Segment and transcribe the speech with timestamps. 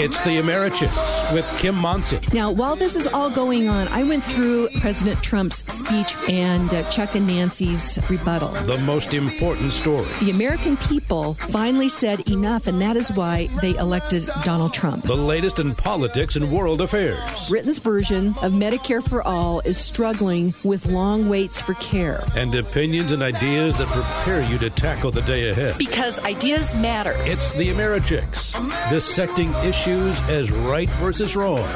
[0.00, 2.20] It's the Americhicks with Kim Monson.
[2.32, 6.90] Now, while this is all going on, I went through President Trump's speech and uh,
[6.90, 8.48] Chuck and Nancy's rebuttal.
[8.64, 10.06] The most important story.
[10.20, 15.04] The American people finally said enough, and that is why they elected Donald Trump.
[15.04, 17.20] The latest in politics and world affairs.
[17.50, 22.24] Britain's version of Medicare for All is struggling with long waits for care.
[22.36, 25.76] And opinions and ideas that prepare you to tackle the day ahead.
[25.76, 27.12] Because ideas matter.
[27.18, 28.54] It's the Americhicks,
[28.88, 31.68] dissecting issues as right versus wrong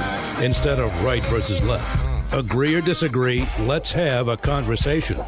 [0.43, 2.33] instead of right versus left.
[2.33, 5.19] Agree or disagree, let's have a conversation.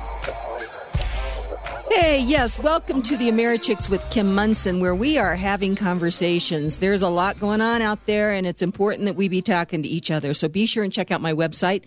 [1.91, 6.79] Hey, yes, welcome to the Americhicks with Kim Monson, where we are having conversations.
[6.79, 9.89] There's a lot going on out there, and it's important that we be talking to
[9.89, 10.35] each other.
[10.35, 11.85] So be sure and check out my website,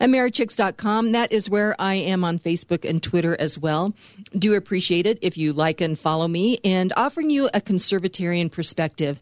[0.00, 1.12] Americhicks.com.
[1.12, 3.92] That is where I am on Facebook and Twitter as well.
[4.32, 9.20] Do appreciate it if you like and follow me and offering you a conservatarian perspective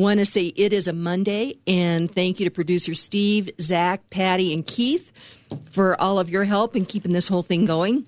[0.00, 4.54] Want to say it is a Monday, and thank you to producer Steve, Zach, Patty,
[4.54, 5.12] and Keith
[5.72, 8.06] for all of your help in keeping this whole thing going.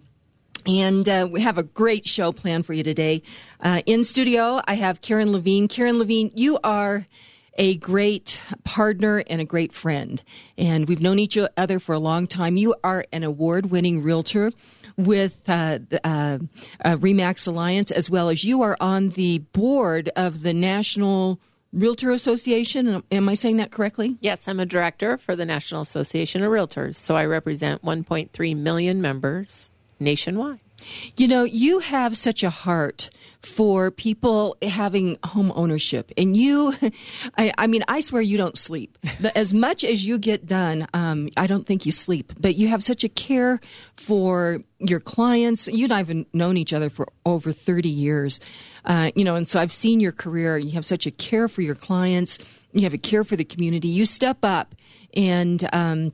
[0.66, 3.22] And uh, we have a great show planned for you today.
[3.60, 5.68] Uh, in studio, I have Karen Levine.
[5.68, 7.06] Karen Levine, you are
[7.58, 10.22] a great partner and a great friend.
[10.56, 12.56] And we've known each other for a long time.
[12.56, 14.50] You are an award winning realtor
[14.96, 16.38] with uh, uh,
[16.82, 21.38] uh, Remax Alliance, as well as you are on the board of the National
[21.72, 23.02] Realtor Association.
[23.10, 24.18] Am I saying that correctly?
[24.20, 26.96] Yes, I'm a director for the National Association of Realtors.
[26.96, 30.60] So I represent 1.3 million members nationwide.
[31.16, 36.74] You know, you have such a heart for people having home ownership, and you,
[37.38, 38.98] I, I mean, I swear you don't sleep.
[39.34, 42.32] As much as you get done, um, I don't think you sleep.
[42.38, 43.60] But you have such a care
[43.96, 45.68] for your clients.
[45.68, 48.40] You and I have known each other for over thirty years,
[48.84, 50.58] uh, you know, and so I've seen your career.
[50.58, 52.38] You have such a care for your clients.
[52.72, 53.88] You have a care for the community.
[53.88, 54.74] You step up
[55.14, 55.68] and.
[55.72, 56.12] Um,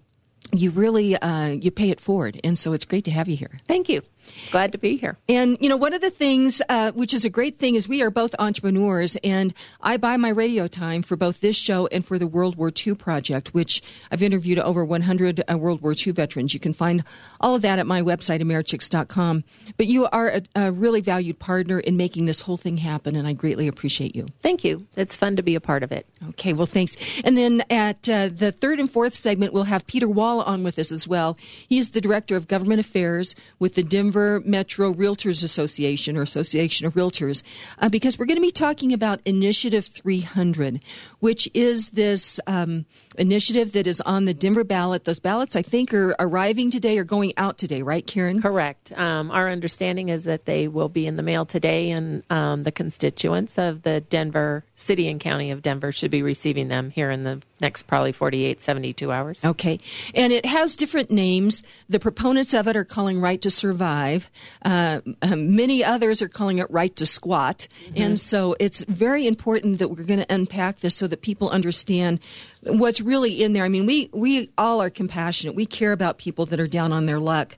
[0.52, 3.58] you really uh, you pay it forward, and so it's great to have you here.
[3.68, 4.02] Thank you.
[4.50, 5.16] Glad to be here.
[5.28, 8.02] And, you know, one of the things, uh, which is a great thing, is we
[8.02, 12.18] are both entrepreneurs, and I buy my radio time for both this show and for
[12.18, 16.54] the World War II project, which I've interviewed over 100 uh, World War II veterans.
[16.54, 17.04] You can find
[17.40, 19.44] all of that at my website, Americhicks.com.
[19.76, 23.28] But you are a, a really valued partner in making this whole thing happen, and
[23.28, 24.26] I greatly appreciate you.
[24.40, 24.86] Thank you.
[24.96, 26.06] It's fun to be a part of it.
[26.30, 26.96] Okay, well, thanks.
[27.24, 30.78] And then at uh, the third and fourth segment, we'll have Peter Wall on with
[30.78, 31.36] us as well.
[31.68, 36.86] He's the Director of Government Affairs with the Denver Denver Metro Realtors Association or Association
[36.88, 37.44] of Realtors
[37.78, 40.80] uh, because we're going to be talking about Initiative 300,
[41.20, 42.84] which is this um,
[43.18, 45.04] initiative that is on the Denver ballot.
[45.04, 48.40] Those ballots, I think, are arriving today or going out today, right, Karen?
[48.40, 48.92] Correct.
[48.98, 52.72] Um, our understanding is that they will be in the mail today, and um, the
[52.72, 57.24] constituents of the Denver city and county of Denver should be receiving them here in
[57.24, 59.44] the next probably 48, 72 hours.
[59.44, 59.80] Okay.
[60.14, 61.62] And it has different names.
[61.88, 64.30] The proponents of it are calling Right to Survive.
[64.64, 67.66] Uh, um, many others are calling it Right to Squat.
[67.86, 68.02] Mm-hmm.
[68.02, 72.20] And so it's very important that we're going to unpack this so that people understand
[72.62, 73.64] what's really in there.
[73.64, 75.54] I mean, we, we all are compassionate.
[75.54, 77.56] We care about people that are down on their luck.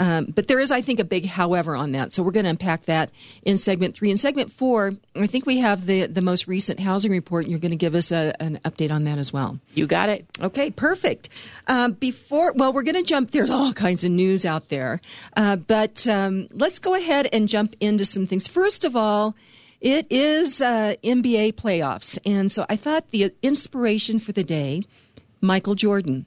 [0.00, 2.12] Um, but there is, I think, a big however on that.
[2.12, 3.10] So we're going to unpack that
[3.42, 4.12] in segment three.
[4.12, 7.44] In segment four, I think we have the, the most recent housing report.
[7.44, 9.58] And you're going to give us a, an update on that as well.
[9.74, 10.24] You got it.
[10.40, 11.30] Okay, perfect.
[11.66, 13.32] Um, before, well, we're going to jump.
[13.32, 15.00] There's all kinds of news out there,
[15.36, 18.46] uh, but um, let's go ahead and jump into some things.
[18.46, 19.34] First of all.
[19.80, 22.18] It is uh, NBA playoffs.
[22.26, 24.82] And so I thought the inspiration for the day,
[25.40, 26.26] Michael Jordan.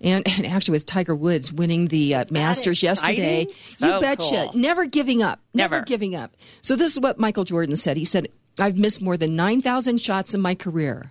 [0.00, 4.50] And, and actually, with Tiger Woods winning the uh, Masters yesterday, so you betcha, cool.
[4.54, 5.76] never giving up, never.
[5.76, 5.86] Never.
[5.86, 6.36] giving up.
[6.62, 7.96] So this is what Michael Jordan said.
[7.96, 8.28] He said,
[8.60, 11.10] "I've missed more than nine thousand shots in my career.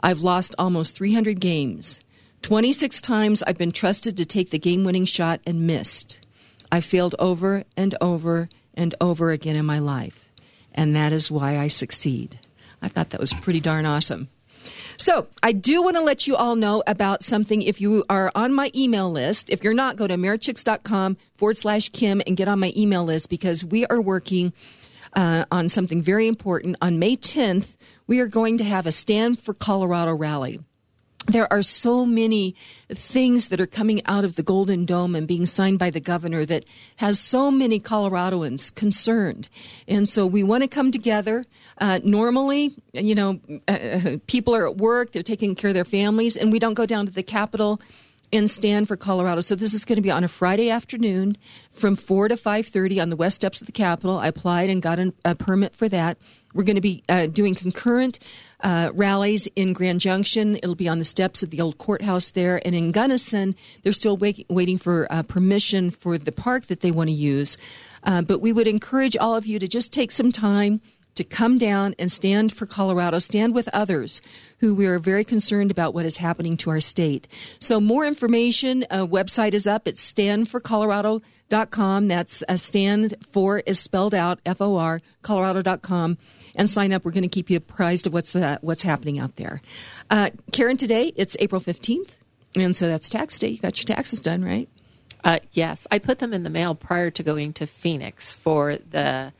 [0.00, 2.00] I've lost almost three hundred games.
[2.42, 6.20] Twenty six times I've been trusted to take the game winning shot and missed.
[6.70, 10.25] I failed over and over and over again in my life,
[10.76, 12.38] and that is why I succeed."
[12.82, 14.28] I thought that was pretty darn awesome.
[14.96, 17.62] So I do want to let you all know about something.
[17.62, 21.90] If you are on my email list, if you're not, go to americhicks.com forward slash
[21.90, 24.52] Kim and get on my email list because we are working
[25.12, 26.76] uh, on something very important.
[26.80, 27.76] On May 10th,
[28.06, 30.60] we are going to have a Stand for Colorado rally
[31.28, 32.54] there are so many
[32.90, 36.44] things that are coming out of the Golden Dome and being signed by the governor
[36.46, 36.64] that
[36.96, 39.48] has so many Coloradoans concerned.
[39.88, 41.44] And so we want to come together.
[41.78, 46.36] Uh, normally, you know, uh, people are at work, they're taking care of their families,
[46.36, 47.80] and we don't go down to the Capitol
[48.32, 49.40] and stand for Colorado.
[49.40, 51.36] So this is going to be on a Friday afternoon
[51.70, 54.18] from 4 to 5:30 on the west steps of the Capitol.
[54.18, 56.18] I applied and got an, a permit for that.
[56.54, 58.18] We're going to be uh, doing concurrent
[58.60, 60.56] uh, rallies in Grand Junction.
[60.56, 64.16] It'll be on the steps of the old courthouse there, and in Gunnison, they're still
[64.16, 67.58] wait, waiting for uh, permission for the park that they want to use.
[68.04, 70.80] Uh, but we would encourage all of you to just take some time
[71.16, 74.22] to come down and stand for Colorado, stand with others
[74.60, 77.28] who we are very concerned about what is happening to our state.
[77.58, 79.88] So more information, a website is up.
[79.88, 82.08] It's standforcolorado.com.
[82.08, 86.18] That's a stand for is spelled out F-O-R, colorado.com.
[86.58, 87.04] And sign up.
[87.04, 89.60] We're going to keep you apprised of what's, uh, what's happening out there.
[90.08, 92.16] Uh, Karen, today it's April 15th.
[92.56, 93.48] And so that's tax day.
[93.48, 94.66] You got your taxes done, right?
[95.22, 99.32] Uh, yes, I put them in the mail prior to going to Phoenix for the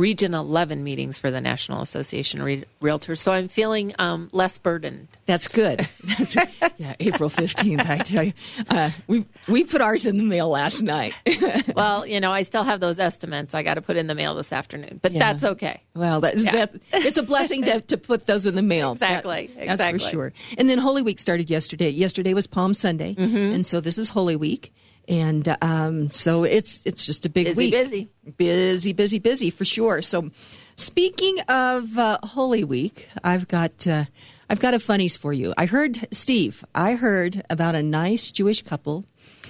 [0.00, 3.18] Region 11 meetings for the National Association of Re- Realtors.
[3.18, 5.08] So I'm feeling um, less burdened.
[5.26, 5.86] That's good.
[6.04, 6.36] That's,
[6.78, 8.32] yeah, April 15th, I tell you.
[8.70, 11.14] Uh, we, we put ours in the mail last night.
[11.76, 14.34] well, you know, I still have those estimates I got to put in the mail
[14.34, 15.18] this afternoon, but yeah.
[15.18, 15.82] that's okay.
[15.94, 16.52] Well, that's, yeah.
[16.52, 18.92] that, it's a blessing to, to put those in the mail.
[18.92, 19.48] Exactly.
[19.48, 19.98] That, that's exactly.
[19.98, 20.32] for sure.
[20.56, 21.90] And then Holy Week started yesterday.
[21.90, 23.14] Yesterday was Palm Sunday.
[23.16, 23.36] Mm-hmm.
[23.36, 24.72] And so this is Holy Week
[25.10, 27.70] and um, so it's it's just a big busy, week.
[27.72, 30.00] Busy, busy, busy, busy for sure.
[30.02, 30.30] So,
[30.76, 34.04] speaking of uh, Holy Week, I've got uh,
[34.48, 35.52] I've got a funnies for you.
[35.58, 36.64] I heard Steve.
[36.76, 39.04] I heard about a nice Jewish couple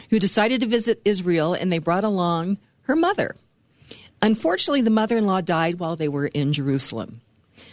[0.09, 3.37] who decided to visit Israel, and they brought along her mother.
[4.23, 7.21] Unfortunately, the mother-in-law died while they were in Jerusalem.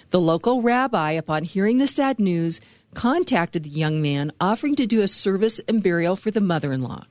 [0.09, 2.59] The local rabbi, upon hearing the sad news,
[2.93, 7.05] contacted the young man, offering to do a service and burial for the mother-in-law.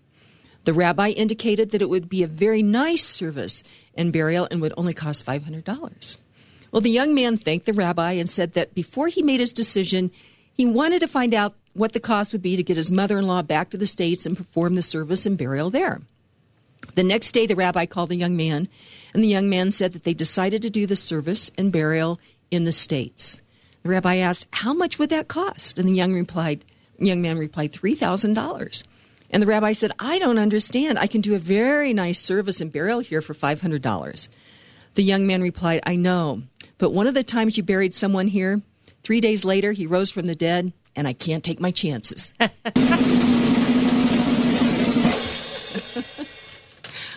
[0.66, 3.62] The rabbi indicated that it would be a very nice service
[3.94, 6.18] and burial and would only cost $500.
[6.72, 10.10] Well, the young man thanked the rabbi and said that before he made his decision,
[10.52, 13.28] he wanted to find out what the cost would be to get his mother in
[13.28, 16.00] law back to the States and perform the service and burial there.
[16.96, 18.68] The next day, the rabbi called the young man,
[19.14, 22.18] and the young man said that they decided to do the service and burial
[22.50, 23.40] in the States.
[23.84, 25.78] The rabbi asked, How much would that cost?
[25.78, 26.64] And the young, replied,
[26.98, 28.82] young man replied, $3,000.
[29.30, 30.98] And the rabbi said, I don't understand.
[30.98, 34.28] I can do a very nice service and burial here for $500.
[34.94, 36.42] The young man replied, I know,
[36.78, 38.62] but one of the times you buried someone here,
[39.02, 42.32] three days later he rose from the dead, and I can't take my chances.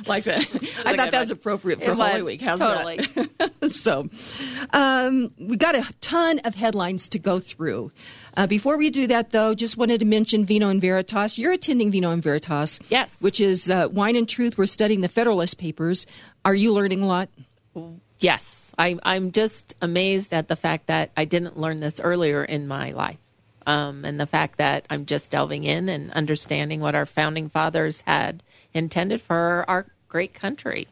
[0.08, 0.40] like that.
[0.86, 2.42] I thought that was appropriate for Holy Week.
[2.42, 2.98] How's totally.
[2.98, 3.52] that?
[3.72, 4.10] so,
[4.72, 7.92] um, we got a ton of headlines to go through.
[8.36, 11.38] Uh, before we do that, though, just wanted to mention Vino and Veritas.
[11.38, 14.58] You're attending Vino and Veritas, yes, which is uh, Wine and Truth.
[14.58, 16.06] We're studying the Federalist Papers.
[16.46, 17.30] Are you learning a lot?
[18.20, 22.68] Yes, I, I'm just amazed at the fact that I didn't learn this earlier in
[22.68, 23.18] my life.
[23.70, 28.02] Um, and the fact that I'm just delving in and understanding what our founding fathers
[28.02, 28.42] had
[28.74, 30.88] intended for our great country.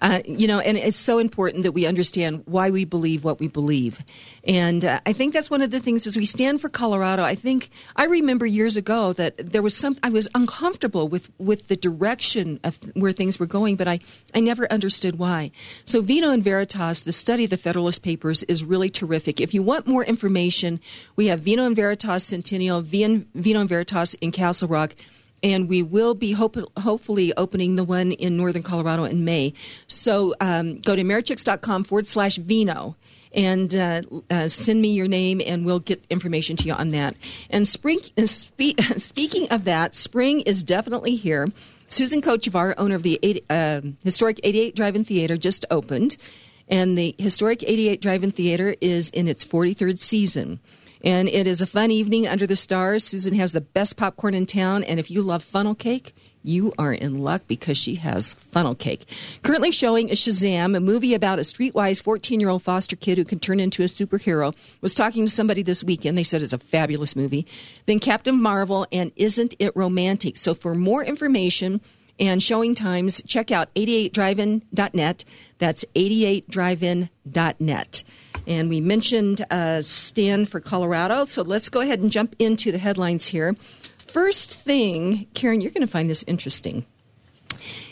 [0.00, 3.48] Uh, you know, and it's so important that we understand why we believe what we
[3.48, 4.00] believe.
[4.44, 7.22] And uh, I think that's one of the things as we stand for Colorado.
[7.22, 11.68] I think I remember years ago that there was some, I was uncomfortable with, with
[11.68, 14.00] the direction of where things were going, but I,
[14.34, 15.50] I never understood why.
[15.84, 19.40] So Vino and Veritas, the study of the Federalist Papers is really terrific.
[19.40, 20.80] If you want more information,
[21.16, 24.94] we have Vino and Veritas Centennial, Vino and Veritas in Castle Rock
[25.42, 29.54] and we will be hope- hopefully opening the one in northern Colorado in May.
[29.86, 32.96] So um, go to americhicks.com forward slash vino
[33.32, 37.14] and uh, uh, send me your name, and we'll get information to you on that.
[37.48, 41.48] And spring, uh, spe- speaking of that, spring is definitely here.
[41.88, 46.16] Susan Kochevar, owner of the 80, uh, historic 88 Drive-In Theater, just opened,
[46.68, 50.60] and the historic 88 Drive-In Theater is in its 43rd season.
[51.02, 53.04] And it is a fun evening under the stars.
[53.04, 56.92] Susan has the best popcorn in town, and if you love funnel cake, you are
[56.92, 59.06] in luck because she has funnel cake.
[59.42, 63.24] Currently showing is Shazam, a movie about a streetwise 14 year old foster kid who
[63.24, 64.54] can turn into a superhero.
[64.80, 66.16] Was talking to somebody this weekend.
[66.16, 67.46] They said it's a fabulous movie.
[67.86, 70.36] Then Captain Marvel and Isn't It Romantic?
[70.36, 71.80] So for more information,
[72.18, 75.24] and showing times, check out 88drivein.net.
[75.58, 78.04] That's 88drivein.net.
[78.46, 82.78] And we mentioned uh, Stand for Colorado, so let's go ahead and jump into the
[82.78, 83.54] headlines here.
[84.06, 86.84] First thing, Karen, you're going to find this interesting,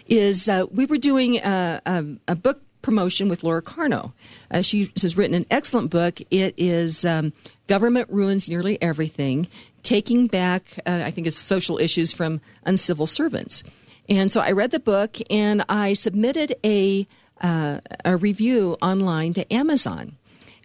[0.09, 4.13] is uh, we were doing a, a, a, book promotion with Laura Carno.
[4.51, 6.21] Uh, she has written an excellent book.
[6.31, 7.33] It is um,
[7.67, 9.47] Government Ruins Nearly Everything
[9.83, 13.63] Taking Back, uh, I think it's social issues from uncivil servants.
[14.09, 17.07] And so I read the book and I submitted a,
[17.41, 20.17] uh, a review online to Amazon.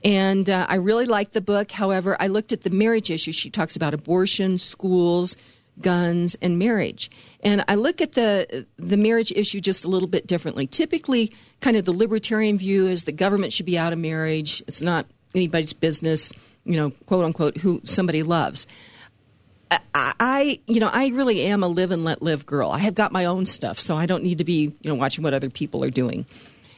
[0.03, 1.72] And uh, I really liked the book.
[1.72, 3.31] However, I looked at the marriage issue.
[3.31, 5.38] She talks about abortion, schools,
[5.81, 7.10] guns, and marriage.
[7.41, 10.67] And I look at the the marriage issue just a little bit differently.
[10.67, 11.31] Typically,
[11.62, 14.62] kind of the libertarian view is the government should be out of marriage.
[14.67, 16.33] It's not anybody's business,
[16.65, 18.67] you know, quote unquote, who somebody loves.
[19.95, 22.69] I, you know, I really am a live and let live girl.
[22.69, 25.24] I have got my own stuff, so I don't need to be, you know, watching
[25.24, 26.25] what other people are doing.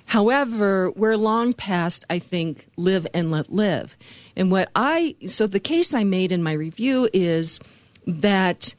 [0.06, 3.98] However, we're long past, I think, live and let live.
[4.36, 7.60] And what I, so the case I made in my review is
[8.06, 8.76] that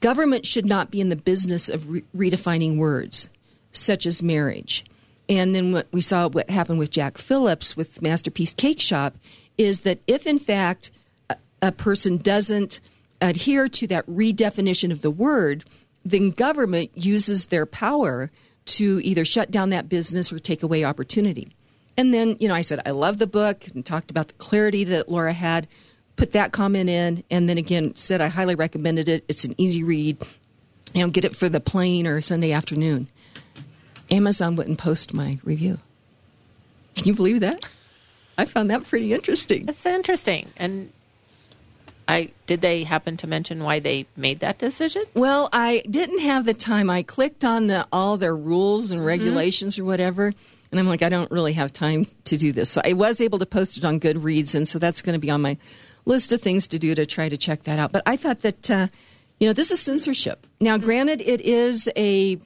[0.00, 3.30] government should not be in the business of re- redefining words,
[3.72, 4.84] such as marriage.
[5.28, 9.16] And then what we saw what happened with Jack Phillips with Masterpiece Cake Shop
[9.56, 10.90] is that if in fact
[11.30, 12.80] a, a person doesn't
[13.20, 15.64] adhere to that redefinition of the word,
[16.04, 18.30] then government uses their power
[18.66, 21.48] to either shut down that business or take away opportunity.
[21.96, 24.84] And then, you know, I said, I love the book and talked about the clarity
[24.84, 25.68] that Laura had,
[26.16, 29.24] put that comment in, and then again said I highly recommended it.
[29.28, 30.18] It's an easy read.
[30.92, 33.08] You know, get it for the plane or Sunday afternoon.
[34.10, 35.78] Amazon wouldn't post my review.
[36.94, 37.66] Can you believe that?
[38.38, 39.68] I found that pretty interesting.
[39.68, 40.50] It's interesting.
[40.56, 40.92] And
[42.06, 45.04] I did they happen to mention why they made that decision?
[45.14, 46.90] Well, I didn't have the time.
[46.90, 49.08] I clicked on the all their rules and mm-hmm.
[49.08, 49.84] regulations mm-hmm.
[49.84, 50.32] or whatever,
[50.70, 52.70] and I'm like, I don't really have time to do this.
[52.70, 55.30] So I was able to post it on Goodreads, and so that's going to be
[55.30, 55.56] on my
[56.04, 57.92] list of things to do to try to check that out.
[57.92, 58.88] But I thought that uh,
[59.40, 60.46] you know this is censorship.
[60.60, 62.38] Now, granted, it is a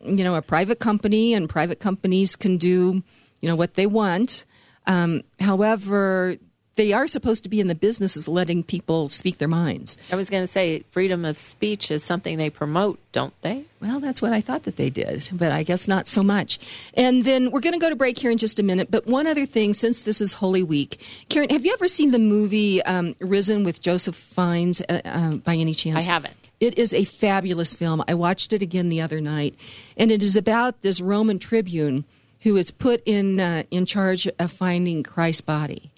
[0.00, 3.02] you know a private company, and private companies can do
[3.40, 4.46] you know what they want.
[4.86, 6.36] Um, however,
[6.76, 9.96] they are supposed to be in the business of letting people speak their minds.
[10.12, 13.64] I was going to say freedom of speech is something they promote, don't they?
[13.80, 16.58] Well, that's what I thought that they did, but I guess not so much.
[16.94, 18.90] And then we're going to go to break here in just a minute.
[18.90, 22.18] But one other thing, since this is Holy Week, Karen, have you ever seen the
[22.18, 26.06] movie um, Risen with Joseph Fiennes uh, uh, by any chance?
[26.06, 26.34] I haven't.
[26.60, 28.02] It is a fabulous film.
[28.08, 29.54] I watched it again the other night,
[29.96, 32.04] and it is about this Roman tribune
[32.40, 35.90] who is put in uh, in charge of finding Christ's body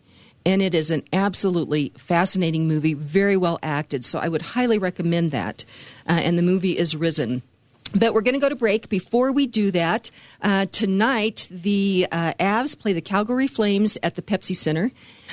[0.49, 4.03] and it is an absolutely fascinating movie, very well acted.
[4.07, 5.67] So I would highly recommend that.
[6.09, 7.43] Uh, and the movie is Risen.
[7.95, 8.89] But we're going to go to break.
[8.89, 14.23] Before we do that, uh, tonight the uh, Avs play the Calgary Flames at the
[14.23, 14.91] Pepsi Center.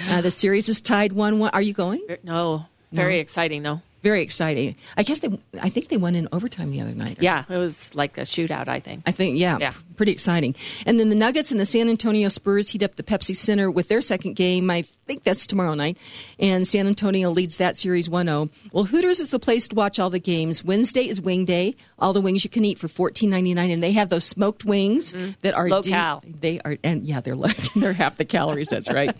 [0.09, 1.49] Uh, the series is tied one-one.
[1.53, 2.05] Are you going?
[2.23, 3.21] No, very no.
[3.21, 4.75] exciting though very exciting.
[4.97, 7.17] I guess they, I think they won in overtime the other night.
[7.19, 8.67] Yeah, it was like a shootout.
[8.67, 9.01] I think.
[9.07, 10.53] I think, yeah, yeah, pretty exciting.
[10.85, 13.87] And then the Nuggets and the San Antonio Spurs heat up the Pepsi Center with
[13.87, 14.69] their second game.
[14.69, 15.97] I think that's tomorrow night,
[16.39, 18.51] and San Antonio leads that series 1-0.
[18.71, 20.63] Well, Hooters is the place to watch all the games.
[20.63, 21.75] Wednesday is Wing Day.
[21.97, 24.65] All the wings you can eat for fourteen ninety nine, and they have those smoked
[24.65, 25.31] wings mm-hmm.
[25.41, 26.21] that are low deep, cal.
[26.27, 28.67] They are, and yeah, they're like they're half the calories.
[28.67, 29.15] That's right.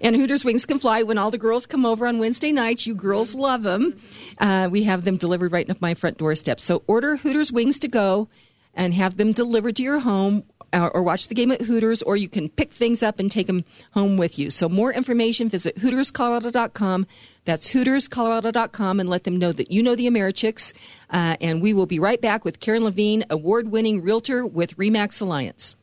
[0.00, 2.86] and Hooters wings can fly when all the girls come over on Wednesday nights.
[2.86, 4.00] You girls love them.
[4.38, 6.60] Uh, we have them delivered right up my front doorstep.
[6.60, 8.28] So order Hooters wings to go
[8.74, 12.16] and have them delivered to your home uh, or watch the game at Hooters, or
[12.16, 14.50] you can pick things up and take them home with you.
[14.50, 17.06] So, more information, visit HootersColorado.com.
[17.44, 20.72] That's HootersColorado.com and let them know that you know the Americhicks.
[21.10, 25.20] Uh, and we will be right back with Karen Levine, award winning realtor with REMAX
[25.20, 25.76] Alliance.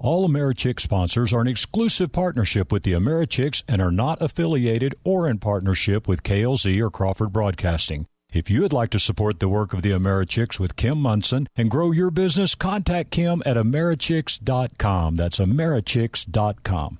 [0.00, 5.28] All AmeriChicks sponsors are an exclusive partnership with the Americhicks and are not affiliated or
[5.28, 8.06] in partnership with KLZ or Crawford Broadcasting.
[8.32, 11.68] If you would like to support the work of the Americhicks with Kim Monson and
[11.68, 15.16] grow your business, contact Kim at Americhicks.com.
[15.16, 16.98] That's Americhicks.com.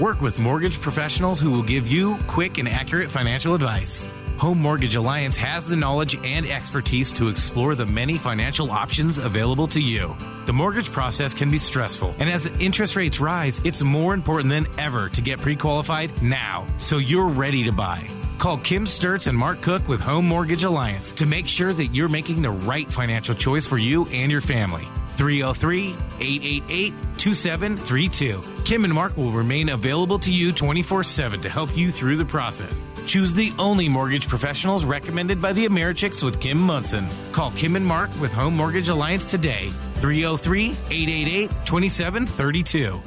[0.00, 4.06] Work with mortgage professionals who will give you quick and accurate financial advice.
[4.38, 9.66] Home Mortgage Alliance has the knowledge and expertise to explore the many financial options available
[9.68, 10.16] to you.
[10.46, 14.66] The mortgage process can be stressful, and as interest rates rise, it's more important than
[14.78, 18.08] ever to get pre qualified now so you're ready to buy.
[18.38, 22.08] Call Kim Sturts and Mark Cook with Home Mortgage Alliance to make sure that you're
[22.08, 24.88] making the right financial choice for you and your family.
[25.16, 28.42] 303 888 2732.
[28.64, 32.24] Kim and Mark will remain available to you 24 7 to help you through the
[32.24, 32.82] process.
[33.06, 37.06] Choose the only mortgage professionals recommended by the Americhicks with Kim Monson.
[37.32, 39.70] Call Kim and Mark with Home Mortgage Alliance today.
[40.00, 43.02] 303 888 2732.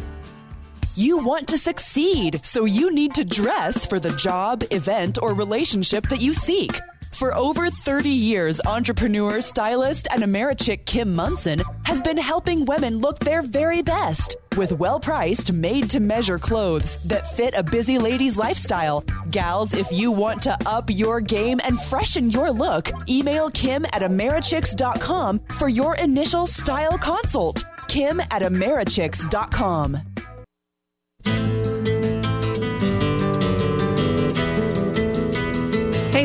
[0.97, 6.07] You want to succeed, so you need to dress for the job, event, or relationship
[6.07, 6.71] that you seek.
[7.15, 13.19] For over 30 years, entrepreneur, stylist, and Americhick Kim Monson has been helping women look
[13.19, 18.35] their very best with well priced, made to measure clothes that fit a busy lady's
[18.35, 19.01] lifestyle.
[19.29, 24.01] Gals, if you want to up your game and freshen your look, email Kim at
[24.01, 27.63] Americhicks.com for your initial style consult.
[27.87, 30.14] Kim at Americhicks.com.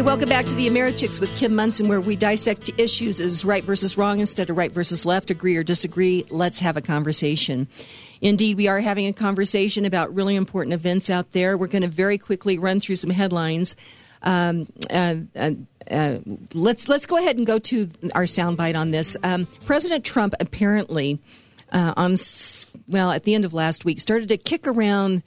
[0.00, 3.62] Hey, welcome back to the Americhicks with Kim Monson, where we dissect issues as right
[3.62, 6.25] versus wrong instead of right versus left, agree or disagree.
[6.30, 7.69] Let's have a conversation.
[8.23, 11.59] Indeed, we are having a conversation about really important events out there.
[11.59, 13.76] We're going to very quickly run through some headlines.
[14.23, 15.50] Um, uh, uh,
[15.90, 16.21] uh,
[16.54, 19.19] let's let's go ahead and go to our soundbite on this.
[19.23, 21.21] Um, President Trump apparently
[21.73, 22.16] uh, on
[22.88, 25.23] well at the end of last week started to kick around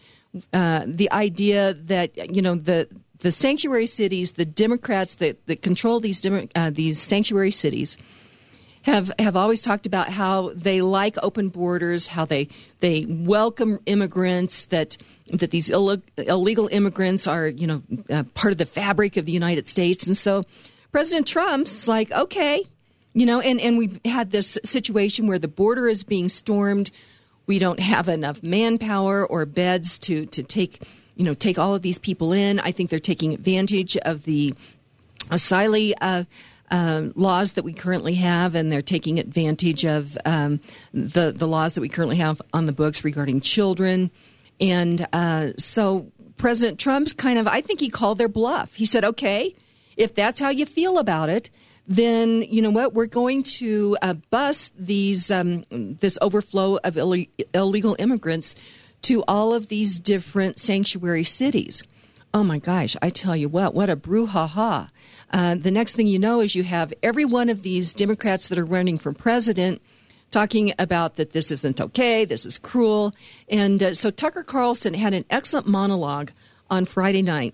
[0.52, 2.88] uh, the idea that you know the
[3.24, 7.98] the sanctuary cities, the Democrats that, that control these uh, these sanctuary cities,
[8.84, 12.50] have have always talked about how they like open borders, how they
[12.82, 14.98] they welcome immigrants, that
[15.32, 19.32] that these Ill- illegal immigrants are you know uh, part of the fabric of the
[19.32, 20.44] United States, and so
[20.92, 22.62] President Trump's like, okay,
[23.14, 26.92] you know, and and we had this situation where the border is being stormed.
[27.46, 30.86] We don't have enough manpower or beds to to take
[31.16, 32.60] you know, take all of these people in.
[32.60, 34.54] I think they're taking advantage of the
[35.30, 36.24] asylum uh,
[36.72, 40.60] uh, laws that we currently have, and they're taking advantage of um,
[40.94, 44.10] the the laws that we currently have on the books regarding children.
[44.60, 48.74] And uh, so President Trump's kind of, I think he called their bluff.
[48.74, 49.56] He said, "Okay,
[49.98, 51.50] if that's how you feel about it."
[51.86, 57.26] Then you know what we're going to uh, bust these um, this overflow of Ill-
[57.54, 58.56] illegal immigrants
[59.04, 61.84] to all of these different sanctuary cities.
[62.34, 64.90] Oh my gosh, I tell you what, what a brouhaha.
[65.30, 68.58] Uh, the next thing you know is you have every one of these Democrats that
[68.58, 69.82] are running for president
[70.32, 73.14] talking about that this isn't okay, this is cruel.
[73.48, 76.32] And uh, so Tucker Carlson had an excellent monologue
[76.70, 77.54] on Friday night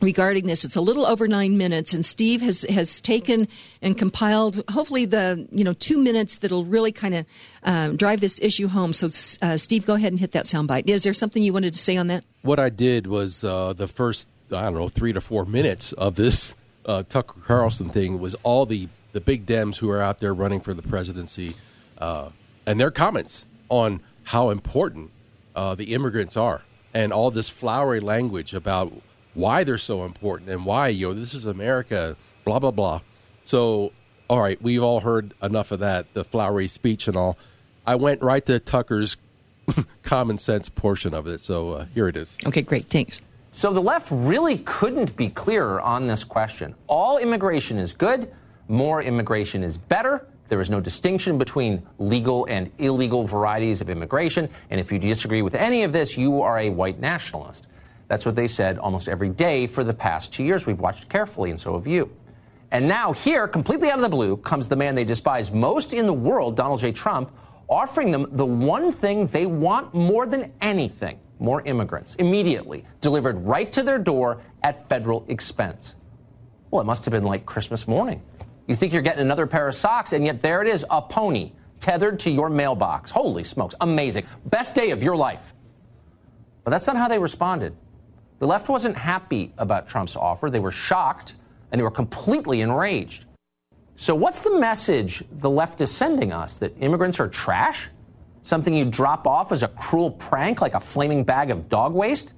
[0.00, 0.64] regarding this.
[0.64, 3.48] It's a little over nine minutes, and Steve has has taken
[3.82, 7.26] and compiled hopefully the you know two minutes that'll really kind of
[7.62, 8.92] um, drive this issue home.
[8.92, 9.06] So,
[9.42, 10.88] uh, Steve, go ahead and hit that soundbite.
[10.88, 12.24] Is there something you wanted to say on that?
[12.42, 16.14] What I did was uh, the first I don't know three to four minutes of
[16.16, 16.54] this
[16.86, 20.60] uh, Tucker Carlson thing was all the the big Dems who are out there running
[20.60, 21.56] for the presidency
[21.98, 22.30] uh,
[22.66, 25.10] and their comments on how important
[25.56, 26.62] uh, the immigrants are
[26.94, 28.92] and all this flowery language about
[29.34, 33.00] why they're so important and why you know this is America, blah blah blah.
[33.44, 33.92] So,
[34.28, 37.38] all right, we've all heard enough of that, the flowery speech and all.
[37.86, 39.16] I went right to Tucker's
[40.02, 41.40] common sense portion of it.
[41.40, 42.36] So uh, here it is.
[42.46, 43.20] Okay, great, thanks.
[43.50, 46.74] So the left really couldn't be clearer on this question.
[46.86, 48.30] All immigration is good.
[48.68, 50.26] More immigration is better.
[50.48, 54.48] There is no distinction between legal and illegal varieties of immigration.
[54.70, 57.66] And if you disagree with any of this, you are a white nationalist.
[58.08, 60.66] That's what they said almost every day for the past two years.
[60.66, 62.10] We've watched carefully, and so have you.
[62.70, 66.06] And now, here, completely out of the blue, comes the man they despise most in
[66.06, 66.92] the world, Donald J.
[66.92, 67.30] Trump,
[67.68, 73.70] offering them the one thing they want more than anything more immigrants, immediately, delivered right
[73.72, 75.94] to their door at federal expense.
[76.70, 78.22] Well, it must have been like Christmas morning.
[78.66, 81.52] You think you're getting another pair of socks, and yet there it is, a pony
[81.80, 83.10] tethered to your mailbox.
[83.10, 84.26] Holy smokes, amazing.
[84.46, 85.54] Best day of your life.
[86.64, 87.74] But that's not how they responded.
[88.38, 90.50] The left wasn't happy about Trump's offer.
[90.50, 91.34] They were shocked
[91.70, 93.24] and they were completely enraged.
[93.94, 96.56] So, what's the message the left is sending us?
[96.58, 97.88] That immigrants are trash?
[98.42, 102.34] Something you drop off as a cruel prank like a flaming bag of dog waste?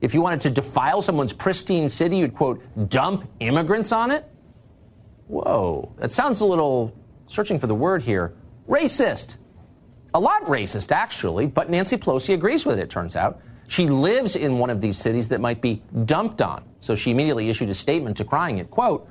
[0.00, 4.24] If you wanted to defile someone's pristine city, you'd quote, dump immigrants on it?
[5.26, 8.34] Whoa, that sounds a little, searching for the word here,
[8.68, 9.36] racist.
[10.14, 13.40] A lot racist, actually, but Nancy Pelosi agrees with it, it turns out.
[13.70, 16.64] She lives in one of these cities that might be dumped on.
[16.80, 18.68] So she immediately issued a statement decrying it.
[18.68, 19.08] Quote,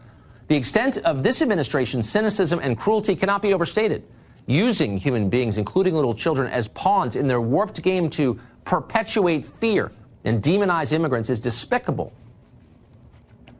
[0.49, 4.03] the extent of this administration's cynicism and cruelty cannot be overstated.
[4.47, 9.93] Using human beings, including little children, as pawns in their warped game to perpetuate fear
[10.25, 12.11] and demonize immigrants is despicable.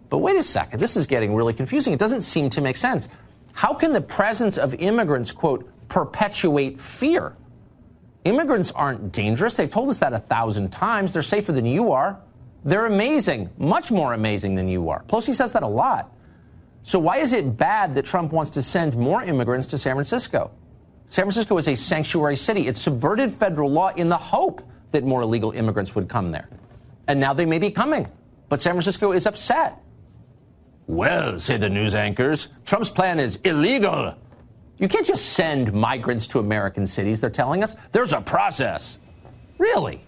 [0.10, 1.94] But wait a second, this is getting really confusing.
[1.94, 3.08] It doesn't seem to make sense.
[3.54, 7.38] How can the presence of immigrants, quote, perpetuate fear?
[8.26, 9.56] Immigrants aren't dangerous.
[9.56, 11.14] They've told us that a thousand times.
[11.14, 12.20] They're safer than you are.
[12.66, 15.04] They're amazing, much more amazing than you are.
[15.04, 16.14] Pelosi says that a lot.
[16.84, 20.52] So, why is it bad that Trump wants to send more immigrants to San Francisco?
[21.06, 22.68] San Francisco is a sanctuary city.
[22.68, 26.50] It subverted federal law in the hope that more illegal immigrants would come there.
[27.08, 28.08] And now they may be coming.
[28.50, 29.80] But San Francisco is upset.
[30.88, 34.16] Well, say the news anchors, Trump's plan is illegal.
[34.80, 37.76] You can't just send migrants to American cities, they're telling us.
[37.92, 38.98] There's a process.
[39.58, 40.02] Really?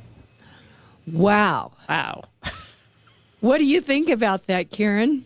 [1.11, 1.73] Wow.
[1.89, 2.23] Wow.
[3.41, 5.25] what do you think about that, Karen?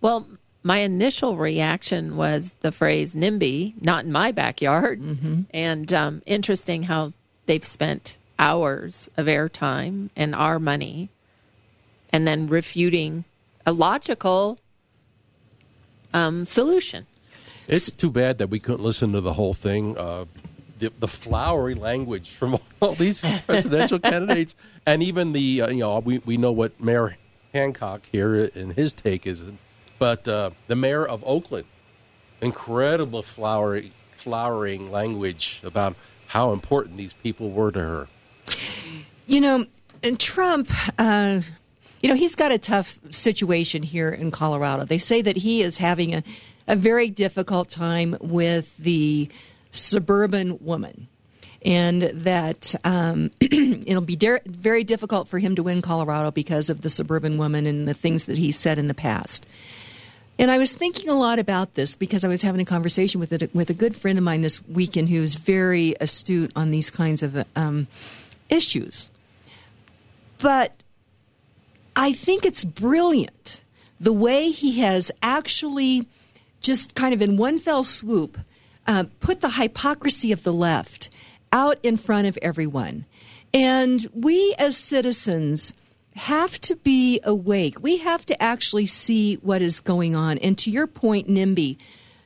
[0.00, 0.26] Well,
[0.62, 5.00] my initial reaction was the phrase NIMBY, not in my backyard.
[5.00, 5.42] Mm-hmm.
[5.52, 7.12] And um, interesting how
[7.46, 11.08] they've spent hours of airtime and our money
[12.12, 13.24] and then refuting
[13.66, 14.58] a logical
[16.14, 17.06] um, solution.
[17.68, 19.96] It's too bad that we couldn't listen to the whole thing.
[19.96, 20.24] Uh,
[20.78, 25.98] the, the, flowery language from all these presidential candidates, and even the uh, you know
[25.98, 27.16] we we know what Mayor
[27.52, 29.44] Hancock here in his take is,
[29.98, 31.66] but uh, the mayor of Oakland,
[32.40, 35.94] incredible flowery flowering language about
[36.26, 38.08] how important these people were to her.
[39.26, 39.66] You know,
[40.02, 40.70] and Trump.
[40.98, 41.42] Uh,
[42.00, 44.84] you know, he's got a tough situation here in Colorado.
[44.84, 46.22] They say that he is having a,
[46.68, 49.28] a very difficult time with the
[49.72, 51.08] suburban woman.
[51.64, 56.82] And that um, it'll be de- very difficult for him to win Colorado because of
[56.82, 59.46] the suburban woman and the things that he said in the past.
[60.38, 63.32] And I was thinking a lot about this because I was having a conversation with
[63.32, 67.24] a, with a good friend of mine this weekend who's very astute on these kinds
[67.24, 67.88] of um,
[68.48, 69.08] issues.
[70.38, 70.74] But
[71.96, 73.62] I think it's brilliant
[73.98, 76.06] the way he has actually
[76.60, 78.38] just kind of in one fell swoop
[78.86, 81.10] uh, put the hypocrisy of the left
[81.52, 83.04] out in front of everyone.
[83.54, 85.72] And we as citizens
[86.16, 87.82] have to be awake.
[87.82, 90.38] We have to actually see what is going on.
[90.38, 91.78] And to your point, NIMBY,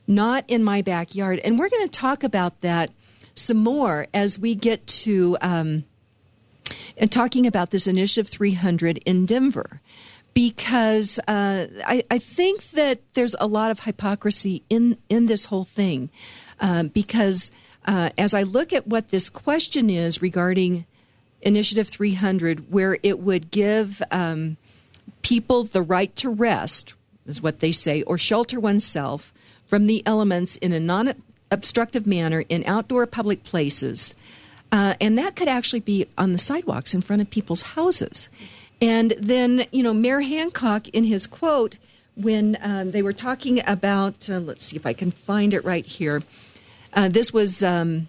[0.07, 1.39] not in my backyard.
[1.39, 2.89] And we're going to talk about that
[3.35, 5.85] some more as we get to um,
[7.09, 9.81] talking about this Initiative 300 in Denver.
[10.33, 15.63] Because uh, I, I, think that there's a lot of hypocrisy in, in this whole
[15.63, 16.09] thing.
[16.59, 17.51] Uh, because
[17.85, 20.85] uh, as I look at what this question is regarding
[21.41, 24.57] Initiative 300, where it would give um,
[25.21, 29.33] people the right to rest, is what they say, or shelter oneself
[29.67, 31.13] from the elements in a non
[31.51, 34.13] obstructive manner in outdoor public places.
[34.71, 38.29] Uh, and that could actually be on the sidewalks in front of people's houses.
[38.81, 41.77] And then, you know, Mayor Hancock, in his quote,
[42.15, 45.85] when um, they were talking about, uh, let's see if I can find it right
[45.85, 46.21] here.
[46.93, 48.07] Uh, this was um,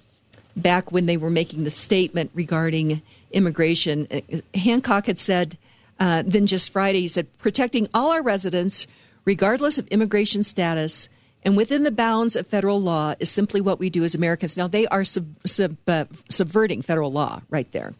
[0.56, 4.06] back when they were making the statement regarding immigration.
[4.10, 4.20] Uh,
[4.54, 5.56] Hancock had said,
[6.00, 8.86] uh, then just Friday, he said, protecting all our residents,
[9.24, 11.08] regardless of immigration status,
[11.44, 14.56] and within the bounds of federal law is simply what we do as Americans.
[14.56, 17.92] Now, they are sub, sub, uh, subverting federal law right there.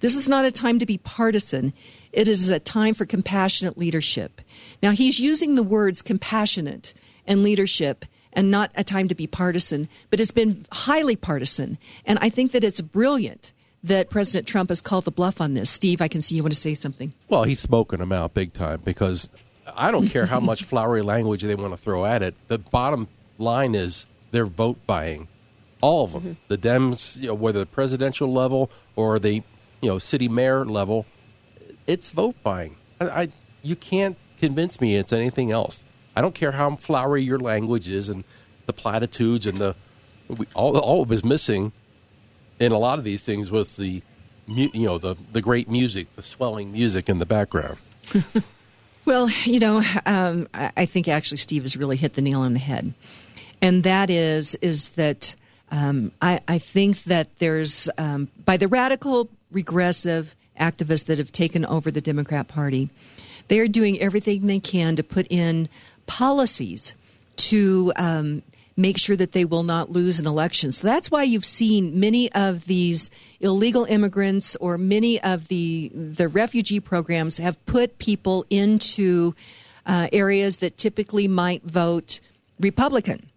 [0.00, 1.72] This is not a time to be partisan.
[2.12, 4.40] It is a time for compassionate leadership.
[4.82, 6.94] Now, he's using the words compassionate
[7.26, 11.78] and leadership and not a time to be partisan, but it's been highly partisan.
[12.04, 15.70] And I think that it's brilliant that President Trump has called the bluff on this.
[15.70, 17.12] Steve, I can see you want to say something.
[17.28, 19.30] Well, he's smoking them out big time because
[19.74, 22.34] I don't care how much flowery language they want to throw at it.
[22.48, 25.28] The bottom line is they're vote buying.
[25.80, 26.22] All of them.
[26.22, 26.32] Mm-hmm.
[26.48, 29.42] The Dems, you know, whether the presidential level or the
[29.80, 31.06] you know city mayor level,
[31.90, 32.76] it's vote buying.
[33.00, 33.28] I, I
[33.62, 35.84] you can't convince me it's anything else.
[36.14, 38.24] I don't care how flowery your language is and
[38.66, 39.74] the platitudes and the
[40.28, 41.72] we, all all is missing
[42.60, 44.02] in a lot of these things was the
[44.46, 47.78] you know the the great music, the swelling music in the background.
[49.04, 52.60] well, you know, um, I think actually Steve has really hit the nail on the
[52.60, 52.94] head,
[53.60, 55.34] and that is is that
[55.72, 61.64] um, I, I, think that there's um, by the radical regressive activists that have taken
[61.64, 62.90] over the Democrat Party,
[63.48, 65.68] they are doing everything they can to put in
[66.06, 66.94] policies
[67.36, 68.42] to um,
[68.76, 70.72] make sure that they will not lose an election.
[70.72, 76.28] So that's why you've seen many of these illegal immigrants or many of the the
[76.28, 79.34] refugee programs have put people into
[79.86, 82.20] uh, areas that typically might vote
[82.58, 83.29] Republican.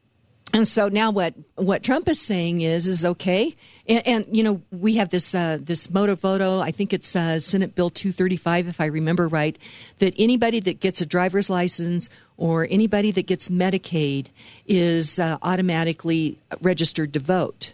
[0.53, 3.55] And so now what what Trump is saying is is okay,
[3.89, 6.59] and, and you know we have this uh, this moto voto.
[6.59, 9.57] I think it's uh, Senate Bill 235, if I remember right,
[9.97, 14.27] that anybody that gets a driver's license or anybody that gets Medicaid
[14.67, 17.73] is uh, automatically registered to vote,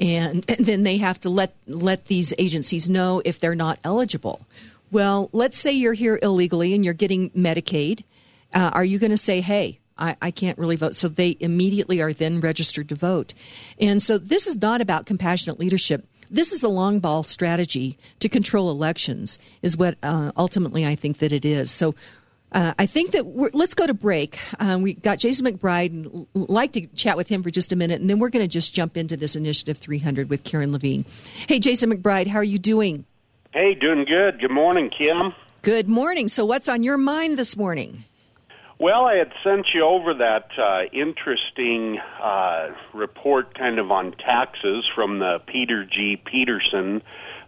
[0.00, 4.46] and, and then they have to let let these agencies know if they're not eligible.
[4.90, 8.04] Well, let's say you're here illegally and you're getting Medicaid.
[8.54, 9.80] Uh, are you going to say, hey?
[9.98, 10.94] I, I, can't really vote.
[10.94, 13.34] So they immediately are then registered to vote.
[13.80, 16.06] And so this is not about compassionate leadership.
[16.30, 21.18] This is a long ball strategy to control elections, is what uh, ultimately I think
[21.18, 21.70] that it is.
[21.70, 21.94] So
[22.52, 24.38] uh, I think that let's go to break.
[24.60, 28.00] Um, we got Jason McBride, and like to chat with him for just a minute,
[28.00, 31.04] and then we're going to just jump into this Initiative 300 with Karen Levine.
[31.48, 33.04] Hey, Jason McBride, how are you doing?
[33.52, 34.40] Hey, doing good.
[34.40, 35.32] Good morning, Kim.
[35.62, 36.28] Good morning.
[36.28, 38.04] So, what's on your mind this morning?
[38.78, 44.84] Well, I had sent you over that uh, interesting uh, report kind of on taxes
[44.94, 46.20] from the Peter G.
[46.22, 47.02] Peterson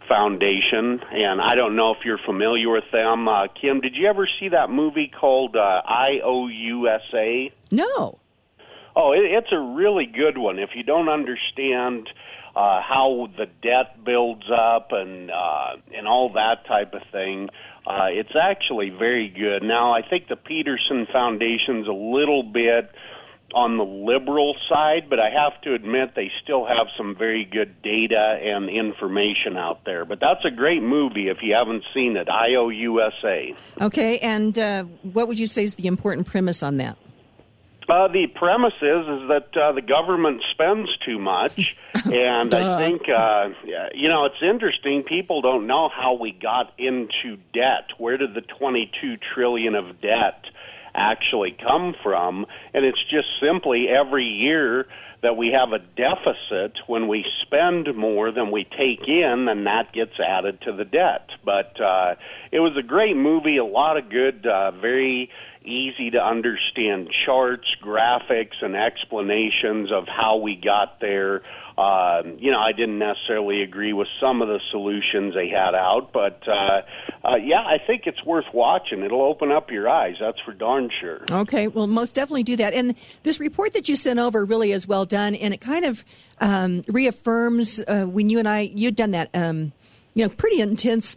[0.07, 3.27] Foundation, and I don't know if you're familiar with them.
[3.27, 7.51] Uh, Kim, did you ever see that movie called uh, IOUSA?
[7.71, 8.17] No.
[8.95, 10.57] Oh, it, it's a really good one.
[10.57, 12.09] If you don't understand
[12.55, 17.49] uh, how the debt builds up and uh, and all that type of thing,
[17.89, 19.63] uh, it's actually very good.
[19.63, 22.91] Now, I think the Peterson Foundation's a little bit
[23.51, 27.81] on the liberal side, but I have to admit they still have some very good
[27.81, 30.05] data and information out there.
[30.05, 32.27] But that's a great movie if you haven't seen it.
[32.27, 33.55] IOUSA.
[33.81, 36.95] Okay, and uh, what would you say is the important premise on that?
[37.89, 41.75] Uh, the premise is is that uh, the government spends too much,
[42.05, 43.49] and I think uh,
[43.95, 45.03] you know it's interesting.
[45.03, 47.89] People don't know how we got into debt.
[47.97, 50.45] Where did the twenty-two trillion of debt
[50.93, 52.45] actually come from?
[52.73, 54.85] And it's just simply every year
[55.21, 59.91] that we have a deficit when we spend more than we take in, and that
[59.93, 61.29] gets added to the debt.
[61.43, 62.15] But uh,
[62.51, 65.29] it was a great movie, a lot of good, uh, very
[65.63, 71.41] easy to understand charts, graphics, and explanations of how we got there.
[71.77, 76.11] Uh, you know, I didn't necessarily agree with some of the solutions they had out,
[76.11, 76.81] but uh,
[77.25, 79.01] uh, yeah, I think it's worth watching.
[79.01, 81.21] It'll open up your eyes, that's for darn sure.
[81.31, 82.73] Okay, well, most definitely do that.
[82.73, 86.03] And this report that you sent over really is well done, and it kind of
[86.41, 89.71] um, reaffirms uh, when you and I you'd done that, um,
[90.15, 91.15] you know, pretty intense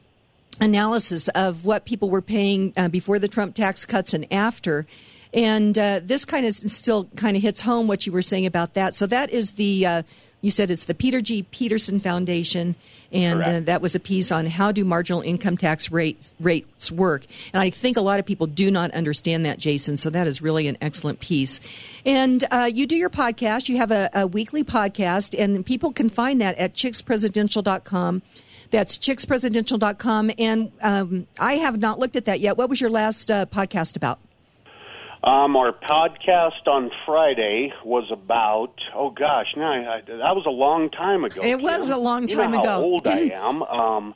[0.60, 4.86] analysis of what people were paying uh, before the Trump tax cuts and after.
[5.34, 8.74] And uh, this kind of still kind of hits home what you were saying about
[8.74, 8.94] that.
[8.94, 10.02] So that is the uh,
[10.42, 11.44] you said it's the Peter G.
[11.44, 12.74] Peterson Foundation,
[13.12, 17.24] and uh, that was a piece on how do marginal income tax rates rates work.
[17.54, 19.96] And I think a lot of people do not understand that, Jason.
[19.96, 21.60] So that is really an excellent piece.
[22.04, 23.68] And uh, you do your podcast.
[23.68, 28.22] You have a, a weekly podcast, and people can find that at chickspresidential.com.
[28.72, 30.32] That's chickspresidential.com.
[30.38, 32.56] And um, I have not looked at that yet.
[32.56, 34.18] What was your last uh, podcast about?
[35.24, 40.90] Um, our podcast on Friday was about oh gosh, now I, that was a long
[40.90, 41.40] time ago.
[41.44, 42.64] It was a long you time ago.
[42.64, 43.62] how old I am.
[43.62, 44.14] Um,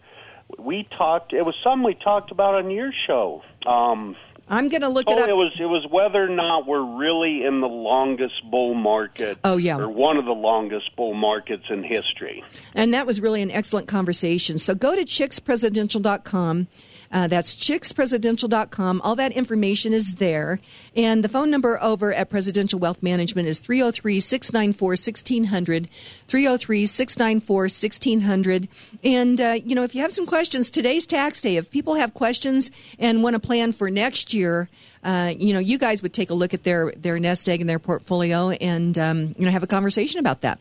[0.59, 1.33] we talked.
[1.33, 3.43] It was something we talked about on your show.
[3.67, 4.17] Um,
[4.49, 5.29] I'm going to look oh, it up.
[5.29, 9.39] it was it was whether or not we're really in the longest bull market.
[9.43, 9.79] Oh, yeah.
[9.79, 12.45] or one of the longest bull markets in history.
[12.75, 14.59] And that was really an excellent conversation.
[14.59, 16.69] So go to chickspresidential.com.
[17.17, 19.01] Uh, that's chickspresidential.com.
[19.01, 20.61] All that information is there.
[20.95, 25.89] And the phone number over at Presidential Wealth Management is 303 694 1600.
[26.29, 28.69] 303 694 1600.
[29.03, 31.57] And, uh, you know, if you have some questions, today's tax day.
[31.57, 34.69] If people have questions and want to plan for next year,
[35.03, 37.71] uh, you know, you guys would take a look at their, their nest egg and
[37.71, 40.61] their portfolio and, um, you know, have a conversation about that.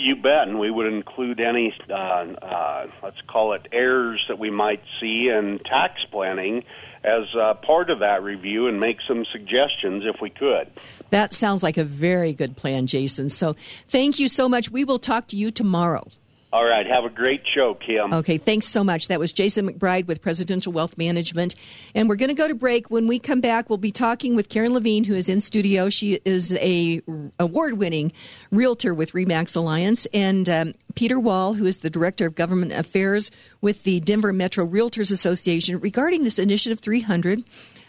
[0.00, 4.50] You bet, and we would include any, uh, uh, let's call it, errors that we
[4.50, 6.64] might see in tax planning
[7.04, 10.70] as uh, part of that review and make some suggestions if we could.
[11.10, 13.28] That sounds like a very good plan, Jason.
[13.28, 13.56] So
[13.88, 14.70] thank you so much.
[14.70, 16.08] We will talk to you tomorrow.
[16.50, 16.86] All right.
[16.86, 18.10] Have a great show, Kim.
[18.10, 18.38] Okay.
[18.38, 19.08] Thanks so much.
[19.08, 21.54] That was Jason McBride with Presidential Wealth Management.
[21.94, 22.90] And we're going to go to break.
[22.90, 25.90] When we come back, we'll be talking with Karen Levine, who is in studio.
[25.90, 27.02] She is a
[27.38, 28.12] award winning
[28.50, 33.30] realtor with Remax Alliance, and um, Peter Wall, who is the Director of Government Affairs
[33.60, 37.44] with the Denver Metro Realtors Association regarding this Initiative 300.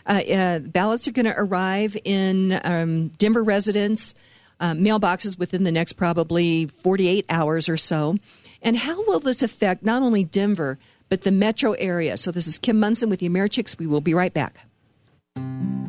[0.06, 4.16] Uh, uh, ballots are going to arrive in um, Denver residents'
[4.60, 8.18] uh, mailboxes within the next probably 48 hours or so.
[8.62, 12.18] And how will this affect not only Denver, but the metro area?
[12.18, 13.78] So, this is Kim Monson with the Americhicks.
[13.78, 14.60] We will be right back.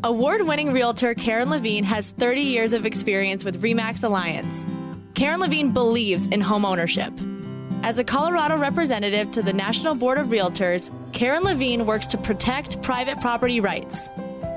[0.02, 4.66] Award winning realtor Karen Levine has 30 years of experience with REMAX Alliance.
[5.14, 7.12] Karen Levine believes in home ownership.
[7.82, 12.80] As a Colorado representative to the National Board of Realtors, Karen Levine works to protect
[12.82, 14.08] private property rights.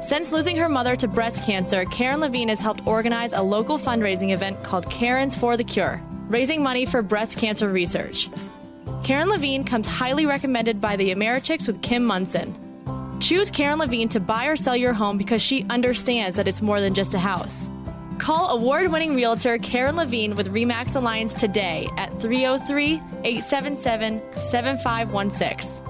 [0.08, 4.34] Since losing her mother to breast cancer, Karen Levine has helped organize a local fundraising
[4.34, 8.30] event called Karen's for the Cure, raising money for breast cancer research.
[9.04, 12.56] Karen Levine comes highly recommended by the Americhicks with Kim Monson.
[13.20, 16.82] Choose Karen Levine to buy or sell your home because she understands that it's more
[16.82, 17.70] than just a house.
[18.18, 25.84] Call award winning realtor Karen Levine with REMAX Alliance today at 303 877 7516.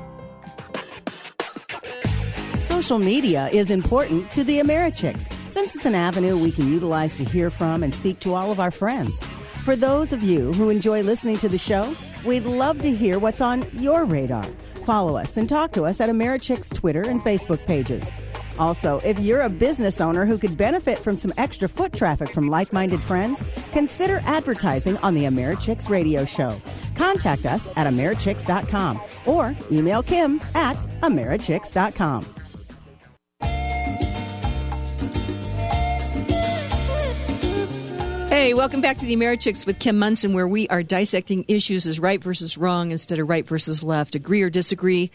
[2.56, 7.24] Social media is important to the Americhicks since it's an avenue we can utilize to
[7.24, 9.24] hear from and speak to all of our friends.
[9.64, 11.96] For those of you who enjoy listening to the show,
[12.26, 14.44] we'd love to hear what's on your radar.
[14.86, 18.12] Follow us and talk to us at Americhicks Twitter and Facebook pages.
[18.60, 22.50] Also, if you're a business owner who could benefit from some extra foot traffic from
[22.50, 26.54] like minded friends, consider advertising on the Americhicks radio show.
[26.98, 32.43] Contact us at Americhicks.com or email Kim at Americhicks.com.
[38.34, 42.00] Hey, welcome back to the Americhicks with Kim Monson, where we are dissecting issues as
[42.00, 44.16] right versus wrong instead of right versus left.
[44.16, 45.12] Agree or disagree?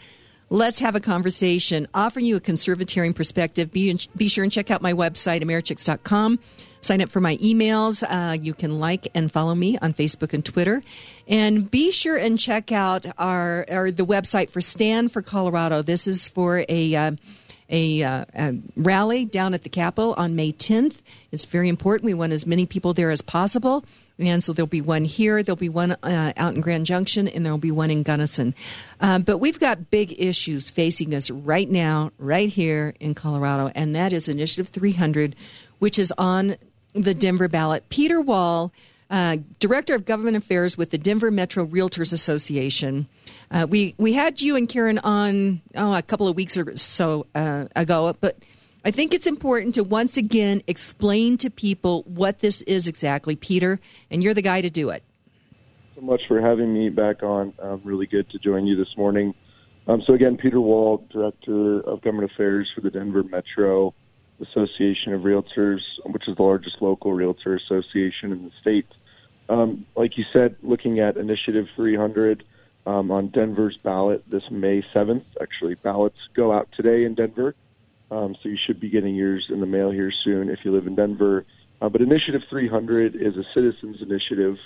[0.49, 1.85] Let's have a conversation.
[1.93, 3.73] Offering you a conservatarian perspective.
[3.73, 6.39] Be, be sure and check out my website, Americhicks.com.
[6.79, 8.05] Sign up for my emails.
[8.07, 10.81] Uh, you can like and follow me on Facebook and Twitter.
[11.27, 15.81] And be sure and check out our, our the website for Stand for Colorado.
[15.81, 16.95] This is for a.
[16.95, 17.11] Uh,
[17.69, 20.97] a, uh, a, rally down at the Capitol on May 10th.
[21.31, 22.05] It's very important.
[22.05, 23.85] We want as many people there as possible.
[24.17, 27.45] And so there'll be one here, there'll be one uh, out in Grand Junction, and
[27.45, 28.53] there'll be one in Gunnison.
[28.99, 33.95] Uh, but we've got big issues facing us right now, right here in Colorado, and
[33.95, 35.37] that is Initiative 300,
[35.79, 36.57] which is on
[36.93, 37.87] the Denver ballot.
[37.87, 38.73] Peter Wall
[39.09, 43.07] uh, Director of Government Affairs with the Denver Metro Realtors Association.
[43.51, 47.25] Uh, we we had you and Karen on oh, a couple of weeks or so
[47.33, 48.37] uh, ago, but
[48.85, 53.79] I think it's important to once again explain to people what this is exactly, Peter,
[54.09, 55.03] and you're the guy to do it.
[55.95, 57.53] So much for having me back on.
[57.61, 59.33] Um, really good to join you this morning.
[59.87, 63.93] Um, so again, Peter Wall, Director of Government Affairs for the Denver Metro
[64.41, 68.87] Association of Realtors, which is the largest local realtor association in the state.
[69.49, 72.43] Um, like you said, looking at Initiative 300
[72.85, 75.23] um, on Denver's ballot this May 7th.
[75.41, 77.55] Actually, ballots go out today in Denver,
[78.11, 80.87] um, so you should be getting yours in the mail here soon if you live
[80.87, 81.45] in Denver.
[81.81, 84.59] Uh, but Initiative 300 is a citizens initiative.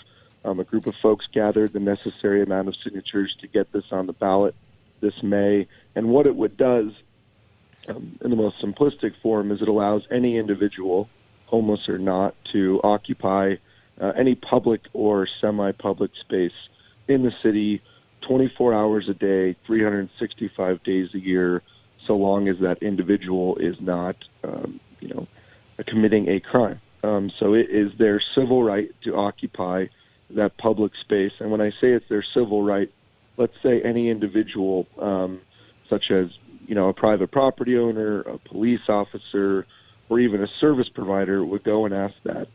[0.46, 4.08] Um, a group of folks gathered the necessary amount of signatures to get this on
[4.08, 4.56] the ballot
[5.00, 5.68] this May.
[5.96, 6.92] And what it would does,
[7.90, 11.10] um, in the most simplistic form, is it allows any individual,
[11.48, 13.54] homeless or not, to occupy
[14.02, 16.52] uh, any public or semi-public space
[17.08, 17.82] in the city
[18.28, 21.62] 24 hours a day, 365 days a year,
[22.08, 25.28] so long as that individual is not, um, you know,
[25.88, 26.80] committing a crime.
[27.04, 29.86] Um, so it is their civil right to occupy
[30.36, 31.32] that public space.
[31.40, 32.90] And when I say it's their civil right,
[33.38, 35.42] let's say any individual, um,
[35.90, 36.28] such as
[36.68, 39.66] you know a private property owner, a police officer,
[40.10, 42.48] or even a service provider, would go and ask that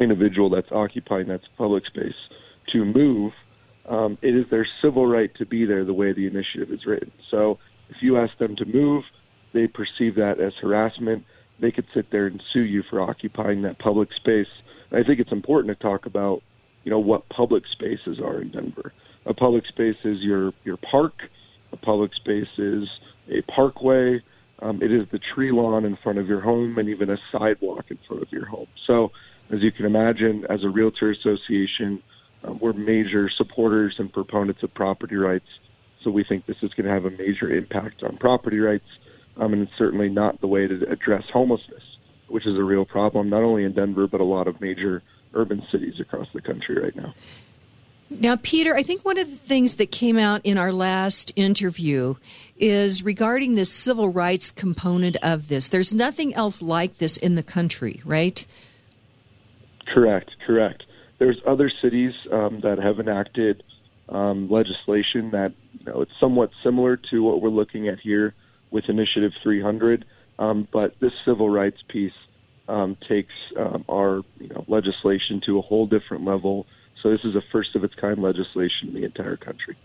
[0.00, 2.14] individual that's occupying that public space
[2.72, 3.32] to move,
[3.88, 7.10] um, it is their civil right to be there the way the initiative is written.
[7.30, 9.02] So if you ask them to move,
[9.54, 11.24] they perceive that as harassment.
[11.60, 14.46] They could sit there and sue you for occupying that public space.
[14.90, 16.42] And I think it's important to talk about,
[16.84, 18.92] you know, what public spaces are in Denver.
[19.26, 21.14] A public space is your your park.
[21.72, 22.84] A public space is
[23.30, 24.22] a parkway.
[24.60, 27.86] Um, it is the tree lawn in front of your home and even a sidewalk
[27.90, 28.66] in front of your home.
[28.86, 29.12] So
[29.50, 32.02] as you can imagine, as a realtor association,
[32.46, 35.46] uh, we're major supporters and proponents of property rights.
[36.02, 38.86] So we think this is going to have a major impact on property rights,
[39.36, 41.82] um, and it's certainly not the way to address homelessness,
[42.28, 45.02] which is a real problem not only in Denver but a lot of major
[45.34, 47.14] urban cities across the country right now.
[48.10, 52.14] Now, Peter, I think one of the things that came out in our last interview
[52.56, 55.68] is regarding this civil rights component of this.
[55.68, 58.44] There's nothing else like this in the country, right?
[59.92, 60.84] Correct, correct.
[61.18, 63.62] There's other cities um, that have enacted
[64.08, 68.34] um, legislation that you know it's somewhat similar to what we're looking at here
[68.70, 70.04] with Initiative 300,
[70.38, 72.12] um, but this civil rights piece
[72.68, 76.66] um, takes um, our you know legislation to a whole different level.
[77.02, 79.76] So this is a first of its kind legislation in the entire country.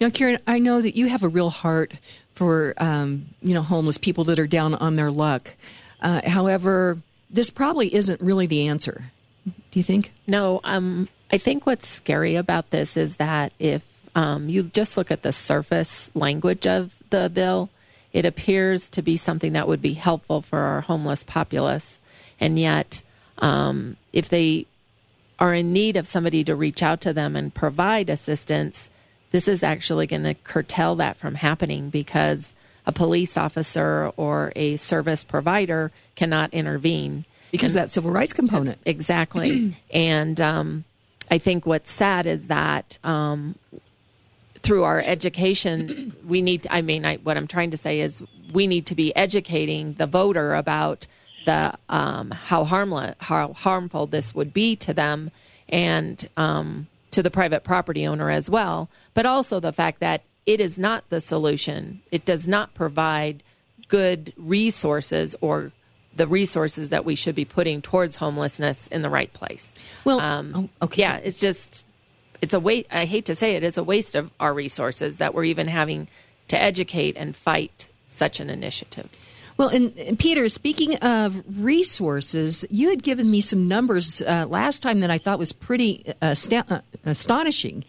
[0.00, 1.94] Now, Karen, I know that you have a real heart
[2.32, 5.54] for um, you know homeless people that are down on their luck.
[6.00, 6.98] Uh, however,
[7.30, 9.04] this probably isn't really the answer.
[9.44, 10.12] Do you think?
[10.26, 10.60] No.
[10.64, 13.82] Um, I think what's scary about this is that if
[14.14, 17.70] um, you just look at the surface language of the bill,
[18.12, 22.00] it appears to be something that would be helpful for our homeless populace.
[22.38, 23.02] And yet,
[23.38, 24.66] um, if they
[25.42, 28.88] are in need of somebody to reach out to them and provide assistance,
[29.32, 32.54] this is actually going to curtail that from happening because
[32.86, 37.24] a police officer or a service provider cannot intervene.
[37.50, 38.78] Because and that civil rights component.
[38.86, 39.76] Exactly.
[39.92, 40.84] And um,
[41.30, 43.56] i think what's sad is that um,
[44.62, 48.22] through our education we need to, i mean I, what i'm trying to say is
[48.52, 51.06] we need to be educating the voter about
[51.44, 55.30] the um, how harmless how harmful this would be to them
[55.68, 60.60] and um, to the private property owner as well but also the fact that it
[60.60, 62.02] is not the solution.
[62.10, 63.42] It does not provide
[63.88, 65.72] good resources or
[66.14, 69.72] the resources that we should be putting towards homelessness in the right place.
[70.04, 71.02] Well, um, oh, okay.
[71.02, 71.84] Yeah, it's just
[72.40, 72.88] it's a waste.
[72.90, 76.08] I hate to say it, it's a waste of our resources that we're even having
[76.48, 79.08] to educate and fight such an initiative.
[79.56, 84.82] Well, and, and, Peter, speaking of resources, you had given me some numbers uh, last
[84.82, 87.84] time that I thought was pretty uh, uh, astonishing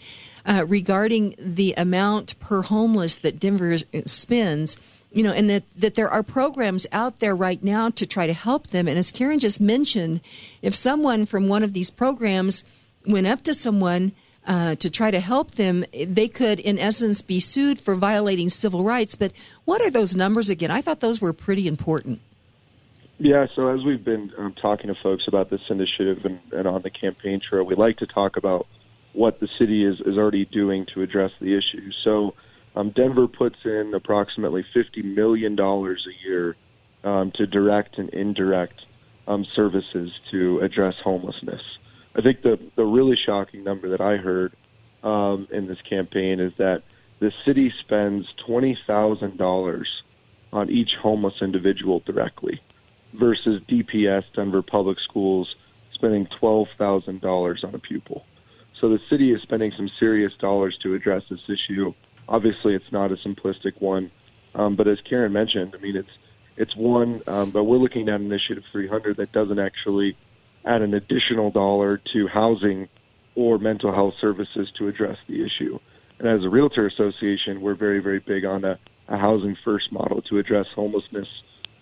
[0.45, 4.77] uh, regarding the amount per homeless that Denver spends.
[5.11, 8.33] You know, and that, that there are programs out there right now to try to
[8.33, 8.87] help them.
[8.87, 10.21] And as Karen just mentioned,
[10.63, 12.63] if someone from one of these programs
[13.05, 14.13] went up to someone
[14.45, 18.83] uh, to try to help them, they could, in essence, be sued for violating civil
[18.83, 19.15] rights.
[19.15, 19.31] But
[19.65, 20.71] what are those numbers again?
[20.71, 22.19] I thought those were pretty important.
[23.19, 26.81] Yeah, so as we've been um, talking to folks about this initiative and, and on
[26.81, 28.67] the campaign trail, we like to talk about
[29.13, 31.89] what the city is, is already doing to address the issue.
[32.03, 32.33] So
[32.75, 35.95] um, Denver puts in approximately $50 million a
[36.27, 36.55] year
[37.03, 38.81] um, to direct and indirect
[39.27, 41.61] um, services to address homelessness.
[42.15, 44.55] I think the the really shocking number that I heard
[45.03, 46.83] um, in this campaign is that
[47.19, 49.87] the city spends twenty thousand dollars
[50.51, 52.61] on each homeless individual directly,
[53.13, 55.55] versus DPS Denver Public Schools
[55.93, 58.25] spending twelve thousand dollars on a pupil.
[58.79, 61.93] So the city is spending some serious dollars to address this issue.
[62.27, 64.11] Obviously, it's not a simplistic one,
[64.55, 66.09] um, but as Karen mentioned, I mean it's
[66.57, 70.15] it's one, um, but we're looking at Initiative 300 that doesn't actually
[70.65, 72.87] add an additional dollar to housing
[73.35, 75.79] or mental health services to address the issue.
[76.19, 80.21] And as a realtor association, we're very, very big on a, a housing first model
[80.23, 81.27] to address homelessness,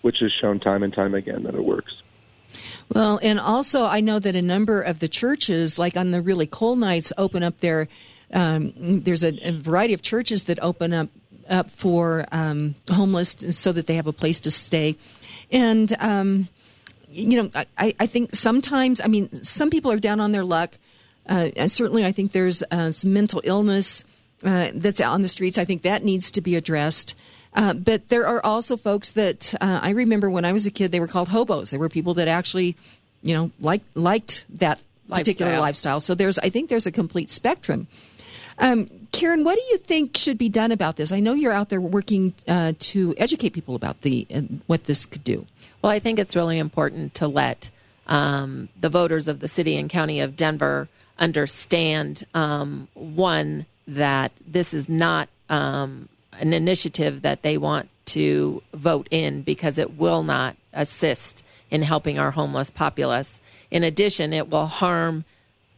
[0.00, 1.92] which has shown time and time again that it works.
[2.94, 6.46] Well, and also I know that a number of the churches, like on the really
[6.46, 7.88] cold nights, open up their.
[8.34, 8.72] Um,
[9.02, 11.08] there's a, a, variety of churches that open up
[11.48, 14.96] up for um, homeless so that they have a place to stay,
[15.50, 16.48] and um,
[17.12, 20.72] you know, I, I think sometimes, I mean, some people are down on their luck.
[21.26, 24.04] Uh, certainly, I think there's uh, some mental illness
[24.42, 25.58] uh, that's out on the streets.
[25.58, 27.14] I think that needs to be addressed.
[27.54, 30.90] Uh, but there are also folks that uh, I remember when I was a kid,
[30.90, 31.70] they were called hobos.
[31.70, 32.76] They were people that actually,
[33.22, 35.96] you know, liked liked that particular lifestyle.
[35.96, 36.00] lifestyle.
[36.00, 37.86] So there's, I think, there's a complete spectrum.
[38.58, 41.12] Um, Karen, what do you think should be done about this?
[41.12, 44.26] I know you're out there working uh, to educate people about the
[44.66, 45.46] what this could do.
[45.80, 47.70] Well, I think it's really important to let
[48.06, 50.88] um, the voters of the city and county of Denver
[51.18, 59.08] understand um, one, that this is not um, an initiative that they want to vote
[59.10, 63.40] in because it will not assist in helping our homeless populace.
[63.70, 65.24] In addition, it will harm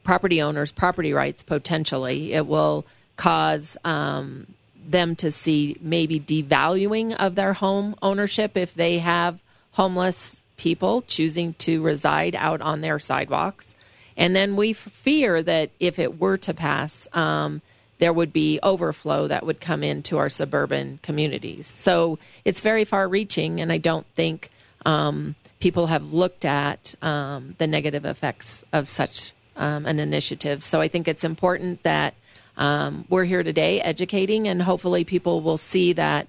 [0.03, 2.33] property owners' property rights potentially.
[2.33, 2.85] It will
[3.17, 4.47] cause um,
[4.87, 9.39] them to see maybe devaluing of their home ownership if they have
[9.73, 13.75] homeless people choosing to reside out on their sidewalks.
[14.17, 17.61] And then we fear that if it were to pass, um,
[17.99, 21.67] there would be overflow that would come into our suburban communities.
[21.67, 24.51] So it's very far reaching, and I don't think
[24.85, 30.63] um, people have looked at um, the negative effects of such um, an initiative.
[30.63, 32.15] So I think it's important that
[32.57, 36.29] um, we're here today educating, and hopefully people will see that,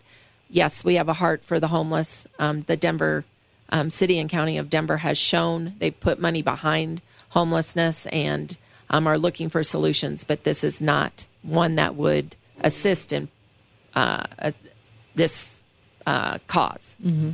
[0.49, 2.25] yes, we have a heart for the homeless.
[2.39, 3.25] Um, the Denver
[3.69, 8.57] um, city and county of Denver has shown they've put money behind homelessness and
[8.89, 13.27] um, are looking for solutions, but this is not one that would assist in
[13.95, 14.51] uh, uh,
[15.15, 15.61] this
[16.05, 17.31] uh, because mm-hmm.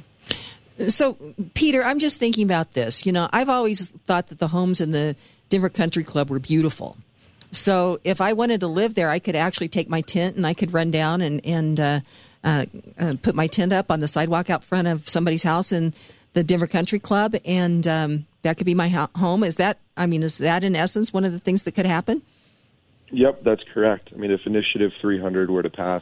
[0.88, 1.18] So,
[1.54, 3.06] Peter, I'm just thinking about this.
[3.06, 5.16] You know, I've always thought that the homes in the
[5.50, 6.98] Denver Country Club were beautiful.
[7.52, 10.54] So, if I wanted to live there, I could actually take my tent and I
[10.54, 12.00] could run down and and uh,
[12.44, 12.66] uh,
[12.98, 15.94] uh, put my tent up on the sidewalk out front of somebody's house in
[16.34, 19.44] the Denver Country Club, and um, that could be my home.
[19.44, 19.78] Is that?
[19.98, 22.22] I mean, is that in essence one of the things that could happen?
[23.12, 24.10] Yep, that's correct.
[24.14, 26.02] I mean, if Initiative 300 were to pass,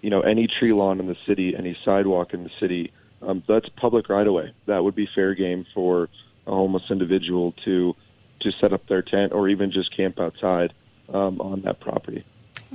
[0.00, 3.68] you know, any tree lawn in the city, any sidewalk in the city, um, that's
[3.68, 4.52] public right away.
[4.66, 6.08] That would be fair game for
[6.46, 7.94] a homeless individual to
[8.42, 10.72] to set up their tent or even just camp outside
[11.12, 12.24] um, on that property.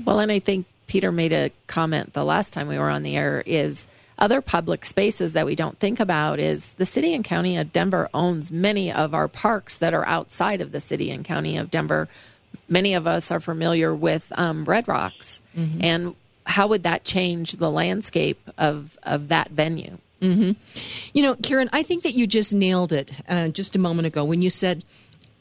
[0.05, 3.15] Well, and I think Peter made a comment the last time we were on the
[3.15, 3.87] air is
[4.19, 8.09] other public spaces that we don't think about is the city and county of Denver
[8.13, 12.07] owns many of our parks that are outside of the city and county of Denver.
[12.67, 15.83] Many of us are familiar with um, Red Rocks, mm-hmm.
[15.83, 16.15] and
[16.45, 19.97] how would that change the landscape of of that venue?
[20.21, 20.51] Mm-hmm.
[21.13, 24.23] You know, Karen, I think that you just nailed it uh, just a moment ago
[24.23, 24.83] when you said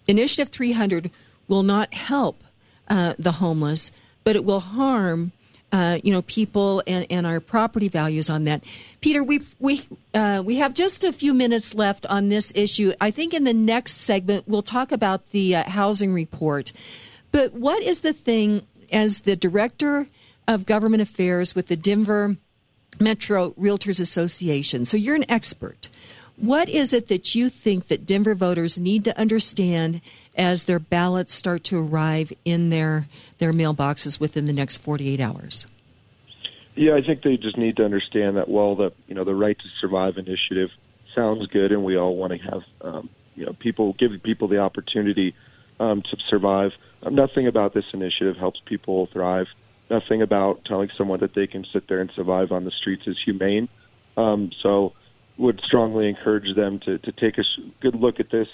[0.08, 1.10] Initiative 300
[1.48, 2.42] will not help
[2.88, 3.90] uh, the homeless,
[4.24, 5.32] but it will harm
[5.72, 8.62] uh, you know, people and, and our property values on that.
[9.00, 9.82] Peter, we we
[10.14, 12.92] uh, we have just a few minutes left on this issue.
[13.00, 16.72] I think in the next segment we'll talk about the uh, housing report.
[17.32, 20.06] But what is the thing as the director
[20.46, 22.36] of government affairs with the Denver
[23.00, 24.84] Metro Realtors Association?
[24.84, 25.88] So you're an expert.
[26.36, 30.02] What is it that you think that Denver voters need to understand
[30.36, 33.08] as their ballots start to arrive in their
[33.38, 35.66] their mailboxes within the next 48 hours?
[36.74, 39.56] Yeah, I think they just need to understand that while the you know the right
[39.58, 40.70] to survive initiative
[41.14, 44.58] sounds good, and we all want to have um, you know people give people the
[44.58, 45.34] opportunity
[45.80, 46.72] um, to survive.
[47.02, 49.46] Um, nothing about this initiative helps people thrive.
[49.88, 53.16] Nothing about telling someone that they can sit there and survive on the streets is
[53.24, 53.68] humane.
[54.16, 54.92] Um, so,
[55.38, 57.44] would strongly encourage them to to take a
[57.80, 58.48] good look at this,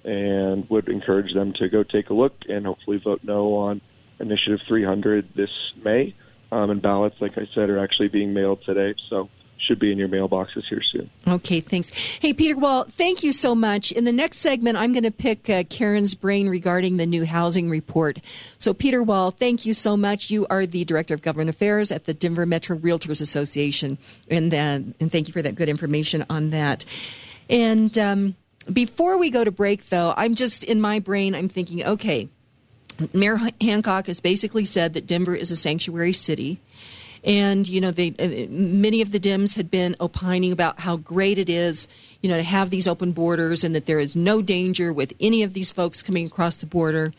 [0.06, 3.82] And would encourage them to go take a look and hopefully vote no on
[4.20, 6.16] Initiative 300 this May.
[6.52, 8.96] Um, and ballots, like I said, are actually being mailed today.
[9.10, 9.30] So
[9.62, 11.10] should be in your mailboxes here soon.
[11.28, 11.90] Okay, thanks.
[11.90, 13.92] Hey, Peter, well, thank you so much.
[13.92, 17.70] In the next segment, I'm going to pick uh, Karen's brain regarding the new housing
[17.70, 18.20] report.
[18.58, 20.32] So, Peter Wall, thank you so much.
[20.32, 23.98] You are the Director of Government Affairs at the Denver Metro Realtors Association,
[24.30, 26.86] and, and thank you for that good information on that.
[27.50, 28.36] And um,
[28.72, 32.30] before we go to break, though, I'm just in my brain, I'm thinking, okay,
[33.14, 36.60] Mayor Hancock has basically said that Denver is a sanctuary city
[37.24, 41.50] and you know uh, many of the Dems had been opining about how great it
[41.50, 41.88] is
[42.22, 45.44] you know to have these open borders and that there is no danger with any
[45.44, 47.14] of these folks coming across the border.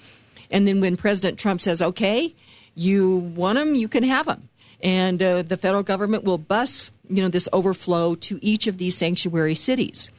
[0.50, 2.34] And then when president trump says okay
[2.74, 4.48] you want them you can have them
[4.82, 8.96] and uh, the federal government will bus you know this overflow to each of these
[8.96, 10.10] sanctuary cities.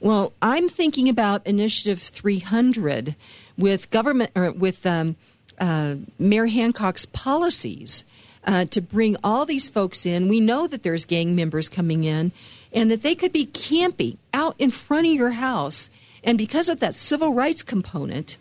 [0.00, 3.16] Well i'm thinking about initiative 300
[3.58, 5.16] with government or with um,
[5.58, 8.04] uh, mayor hancock's policies
[8.44, 10.28] uh, to bring all these folks in.
[10.28, 12.32] We know that there's gang members coming in
[12.72, 15.90] and that they could be camping out in front of your house.
[16.22, 18.36] And because of that civil rights component,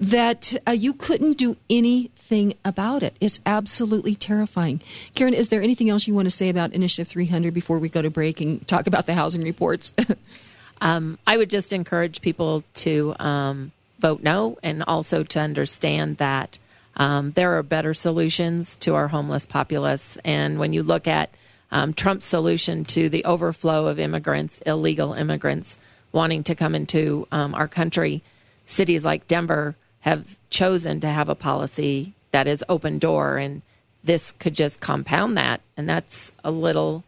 [0.00, 3.14] that uh, you couldn't do anything about it.
[3.20, 4.80] It's absolutely terrifying.
[5.14, 8.00] Karen, is there anything else you want to say about Initiative 300 before we go
[8.00, 9.92] to break and talk about the housing reports?
[10.80, 16.58] um, I would just encourage people to um, vote no and also to understand that
[17.00, 20.18] um, there are better solutions to our homeless populace.
[20.22, 21.30] And when you look at
[21.72, 25.78] um, Trump's solution to the overflow of immigrants, illegal immigrants
[26.12, 28.22] wanting to come into um, our country,
[28.66, 33.62] cities like Denver have chosen to have a policy that is open door, and
[34.04, 35.62] this could just compound that.
[35.78, 37.02] And that's a little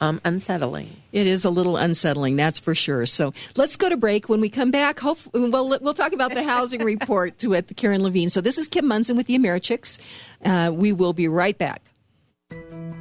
[0.00, 0.90] um, unsettling.
[1.12, 3.06] It is a little unsettling, that's for sure.
[3.06, 4.28] So let's go to break.
[4.28, 8.30] When we come back, hopefully, well, we'll talk about the housing report with Karen Levine.
[8.30, 9.98] So this is Kim Monson with the Americhicks.
[10.44, 11.82] Uh, we will be right back.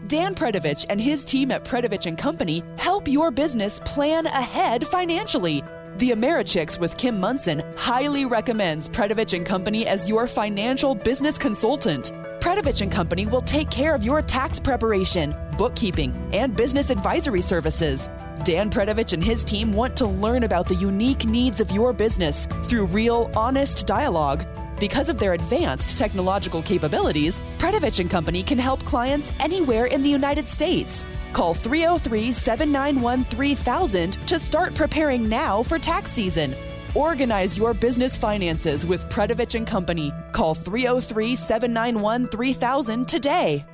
[0.07, 5.63] Dan Predovich and his team at Predovich and Company help your business plan ahead financially.
[5.97, 12.11] The Americhicks with Kim Monson highly recommends Predovich Company as your financial business consultant.
[12.41, 18.09] Predovich and Company will take care of your tax preparation, bookkeeping, and business advisory services.
[18.43, 22.45] Dan Predovich and his team want to learn about the unique needs of your business
[22.65, 24.45] through real, honest dialogue.
[24.77, 30.09] Because of their advanced technological capabilities, Predovich and Company can help clients anywhere in the
[30.09, 31.05] United States.
[31.35, 36.55] Call 303 791 3000 to start preparing now for tax season
[36.95, 40.13] Organize your business finances with Predovich and Company.
[40.31, 43.65] Call 303 791 3000 today.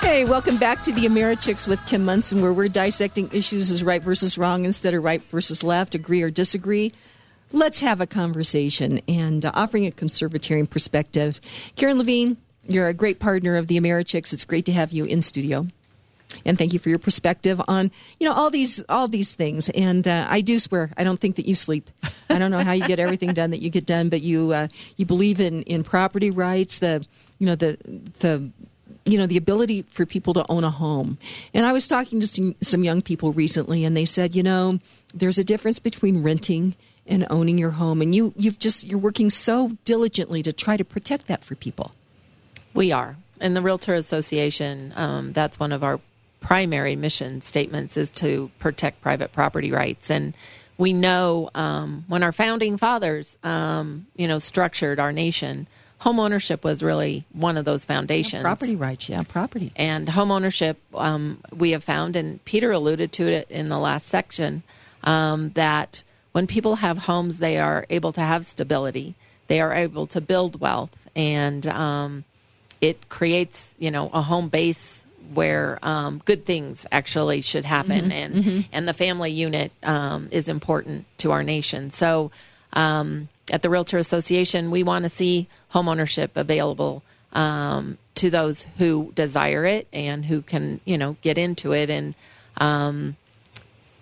[0.00, 4.02] Hey, welcome back to the Americhicks with Kim Monson, where we're dissecting issues as right
[4.02, 6.92] versus wrong instead of right versus left, agree or disagree.
[7.52, 11.40] Let's have a conversation and uh, offering a conservatarian perspective.
[11.76, 12.36] Karen Levine,
[12.66, 14.32] you're a great partner of the Americhicks.
[14.32, 15.66] It's great to have you in studio
[16.44, 19.68] and thank you for your perspective on you know all these all these things.
[19.70, 21.90] And uh, I do swear, I don't think that you sleep.
[22.28, 24.68] I don't know how you get everything done that you get done, but you uh,
[24.96, 27.04] you believe in in property rights, the
[27.38, 27.78] you know the
[28.20, 28.50] the
[29.04, 31.18] you know the ability for people to own a home.
[31.54, 34.78] And I was talking to some, some young people recently, and they said, you know,
[35.14, 36.74] there's a difference between renting
[37.06, 40.84] in owning your home, and you you've just you're working so diligently to try to
[40.84, 41.92] protect that for people.
[42.74, 44.92] We are, and the Realtor Association.
[44.96, 46.00] Um, that's one of our
[46.40, 50.32] primary mission statements is to protect private property rights and
[50.80, 56.64] we know um, when our founding fathers, um, you know, structured our nation, home ownership
[56.64, 58.40] was really one of those foundations.
[58.40, 59.72] Yeah, property rights, yeah, property.
[59.76, 64.06] And home ownership, um, we have found, and Peter alluded to it in the last
[64.06, 64.62] section,
[65.04, 69.14] um, that when people have homes, they are able to have stability,
[69.48, 72.24] they are able to build wealth, and um,
[72.80, 75.02] it creates, you know, a home base
[75.34, 78.60] where um, good things actually should happen, mm-hmm, and mm-hmm.
[78.72, 81.90] and the family unit um, is important to our nation.
[81.90, 82.30] So,
[82.72, 87.02] um, at the Realtor Association, we want to see homeownership available
[87.32, 91.90] um, to those who desire it and who can, you know, get into it.
[91.90, 92.14] And
[92.56, 93.16] um,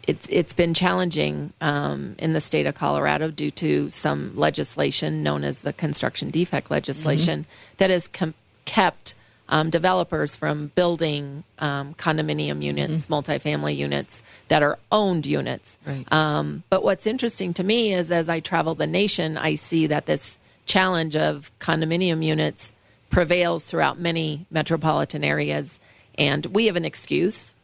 [0.08, 5.44] it's it's been challenging um, in the state of Colorado due to some legislation known
[5.44, 7.74] as the construction defect legislation mm-hmm.
[7.76, 8.34] that has com-
[8.64, 9.14] kept
[9.50, 13.14] um, developers from building um, condominium units, mm-hmm.
[13.14, 15.76] multifamily units that are owned units.
[15.86, 16.10] Right.
[16.10, 20.06] Um, but what's interesting to me is as I travel the nation, I see that
[20.06, 22.72] this challenge of condominium units
[23.10, 25.78] prevails throughout many metropolitan areas.
[26.16, 27.54] And we have an excuse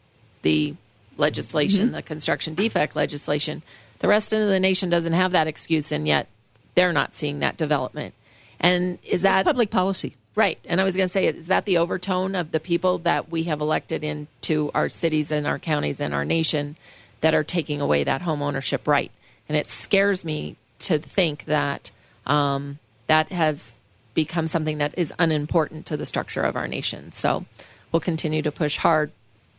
[0.43, 0.75] the
[1.17, 1.95] legislation, mm-hmm.
[1.97, 3.63] the construction defect legislation.
[4.01, 6.29] The rest of the nation doesn't have that excuse, and yet
[6.75, 8.15] they're not seeing that development.
[8.61, 10.15] And is that it's public policy?
[10.37, 10.59] Right.
[10.65, 13.45] And I was going to say, is that the overtone of the people that we
[13.45, 16.77] have elected into our cities and our counties and our nation
[17.21, 19.13] that are taking away that home ownership right?
[19.49, 21.91] And it scares me to think that
[22.27, 23.77] um, that has
[24.15, 27.13] become something that is unimportant to the structure of our nation.
[27.13, 27.45] So
[27.93, 29.13] we'll continue to push hard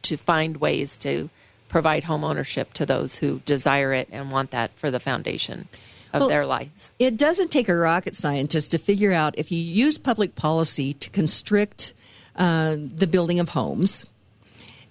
[0.03, 1.29] to find ways to
[1.68, 5.68] provide home ownership to those who desire it and want that for the foundation
[6.13, 6.91] of well, their lives.
[6.99, 11.09] It doesn't take a rocket scientist to figure out if you use public policy to
[11.09, 11.93] constrict
[12.36, 14.05] uh, the building of homes,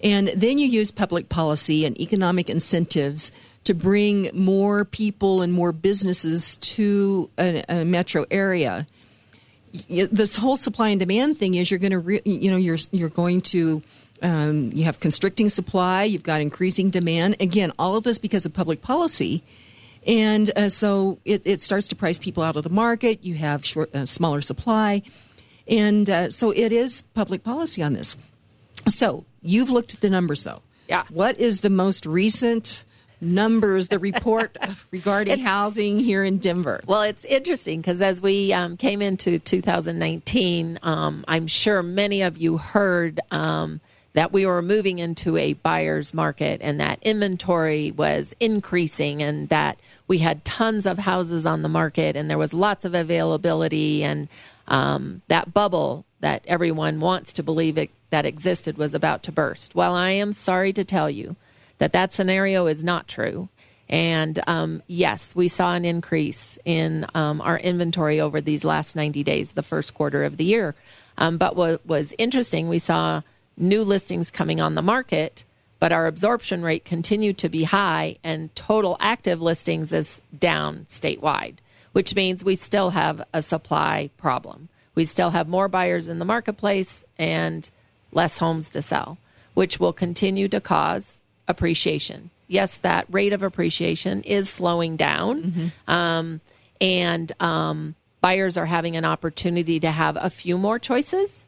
[0.01, 3.31] and then you use public policy and economic incentives
[3.63, 8.85] to bring more people and more businesses to a, a metro area.
[9.89, 13.09] This whole supply and demand thing is you're going to, re- you know, you're you're
[13.09, 13.81] going to
[14.21, 17.37] um, you have constricting supply, you've got increasing demand.
[17.39, 19.43] Again, all of this because of public policy.
[20.07, 23.23] And uh, so it, it, starts to price people out of the market.
[23.23, 25.01] You have short, uh, smaller supply.
[25.67, 28.15] And uh, so it is public policy on this.
[28.87, 30.61] So you've looked at the numbers, though.
[30.87, 31.05] Yeah.
[31.09, 32.85] What is the most recent
[33.19, 34.55] numbers, the report
[34.91, 36.81] regarding housing here in Denver?
[36.85, 42.37] Well, it's interesting because as we um, came into 2019, um, I'm sure many of
[42.37, 43.19] you heard.
[43.31, 43.81] Um,
[44.15, 49.77] that we were moving into a buyer's market and that inventory was increasing and that
[50.07, 54.29] we had tons of houses on the market and there was lots of availability and
[54.69, 59.75] um, that bubble that everyone wants to believe it, that existed was about to burst.
[59.75, 61.35] Well, I am sorry to tell you
[61.79, 63.49] that that scenario is not true.
[63.89, 69.23] And um, yes, we saw an increase in um, our inventory over these last 90
[69.23, 70.73] days, the first quarter of the year.
[71.17, 73.21] Um, but what was interesting, we saw
[73.57, 75.43] new listings coming on the market,
[75.79, 81.55] but our absorption rate continued to be high and total active listings is down statewide,
[81.91, 84.69] which means we still have a supply problem.
[84.95, 87.69] We still have more buyers in the marketplace and
[88.11, 89.17] less homes to sell,
[89.53, 92.31] which will continue to cause appreciation.
[92.47, 95.43] Yes, that rate of appreciation is slowing down.
[95.43, 95.91] Mm-hmm.
[95.91, 96.41] Um,
[96.79, 101.44] and um, buyers are having an opportunity to have a few more choices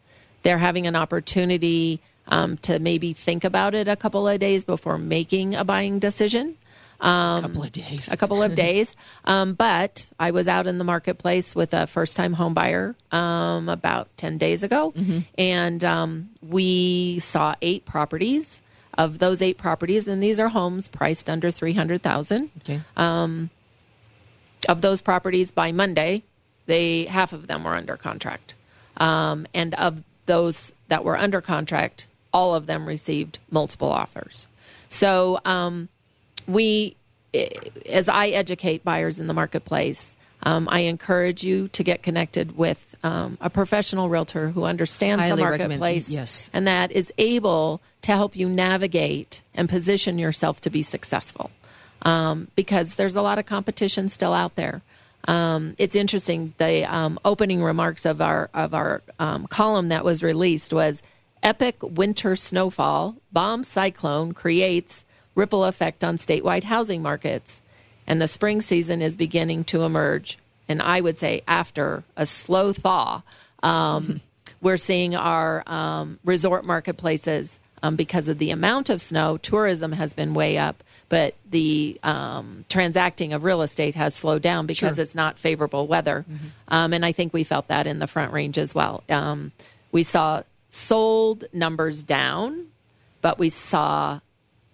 [0.47, 4.97] they're having an opportunity um, to maybe think about it a couple of days before
[4.97, 6.55] making a buying decision.
[7.01, 8.09] Um, a couple of days.
[8.09, 8.95] A couple of days.
[9.25, 13.67] Um, but I was out in the marketplace with a first time home buyer um,
[13.67, 15.19] about 10 days ago, mm-hmm.
[15.37, 18.61] and um, we saw eight properties.
[18.97, 22.81] Of those eight properties, and these are homes priced under 300000 Okay.
[22.95, 23.49] Um,
[24.69, 26.23] of those properties by Monday,
[26.67, 28.55] they half of them were under contract.
[28.95, 34.47] Um, and of those that were under contract, all of them received multiple offers.
[34.89, 35.89] So um,
[36.47, 36.95] we,
[37.87, 42.95] as I educate buyers in the marketplace, um, I encourage you to get connected with
[43.03, 46.49] um, a professional realtor who understands Highly the marketplace yes.
[46.53, 51.51] and that is able to help you navigate and position yourself to be successful.
[52.03, 54.83] Um, because there's a lot of competition still out there.
[55.25, 56.53] Um, it's interesting.
[56.57, 61.03] The um, opening remarks of our of our um, column that was released was
[61.43, 65.05] epic winter snowfall bomb cyclone creates
[65.35, 67.61] ripple effect on statewide housing markets.
[68.07, 70.37] and the spring season is beginning to emerge.
[70.69, 73.21] And I would say after a slow thaw,
[73.63, 74.21] um,
[74.61, 79.37] we're seeing our um, resort marketplaces um, because of the amount of snow.
[79.37, 84.65] Tourism has been way up, but the um, transacting of real estate has slowed down
[84.65, 85.03] because Sure.
[85.03, 86.25] it's not favorable weather.
[86.67, 89.03] Um, and I think we felt that in the Front Range as well.
[89.09, 89.51] Um,
[89.91, 92.67] we saw sold numbers down,
[93.21, 94.19] but we saw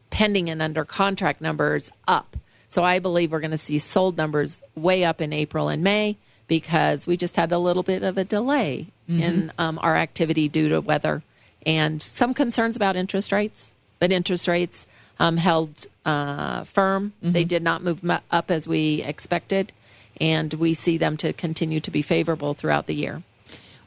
[0.10, 2.36] pending and under contract numbers up.
[2.70, 6.18] So I believe we're going to see sold numbers way up in April and May
[6.47, 10.70] because we just had a little bit of a delay in um, our activity due
[10.70, 11.24] to weather
[11.66, 13.72] and some concerns about interest rates.
[13.99, 14.86] But interest rates
[15.20, 17.14] um, held uh, firm.
[17.22, 18.01] They did not move
[18.32, 19.72] up as we expected,
[20.20, 23.24] and we see them to continue to be favorable throughout the year.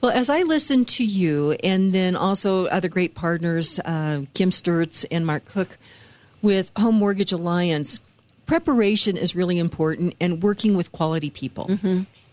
[0.00, 5.04] Well, as I listen to you, and then also other great partners, uh, Kim Sturts
[5.10, 5.78] and Mark Cook
[6.42, 8.00] with Home Mortgage Alliance,
[8.46, 11.66] preparation is really important and working with quality people.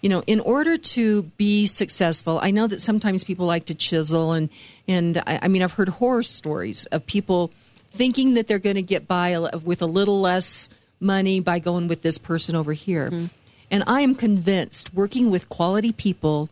[0.04, 4.34] You know, in order to be successful, I know that sometimes people like to chisel,
[4.34, 4.50] and
[4.86, 7.52] and I, I mean, I've heard horror stories of people
[7.90, 12.02] thinking that they're going to get by with a little less money by going with
[12.02, 13.30] this person over here.
[13.72, 16.50] And I am convinced working with quality people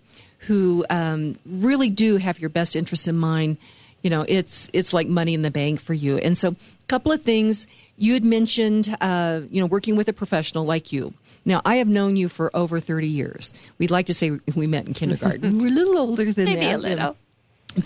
[0.47, 3.57] who um, really do have your best interests in mind,
[4.01, 6.17] you know, it's it's like money in the bank for you.
[6.17, 6.55] And so, a
[6.87, 11.13] couple of things you had mentioned, uh, you know, working with a professional like you.
[11.43, 13.53] Now, I have known you for over thirty years.
[13.77, 15.59] We'd like to say we met in kindergarten.
[15.59, 16.75] We're a little older than Maybe that.
[16.75, 17.17] a little.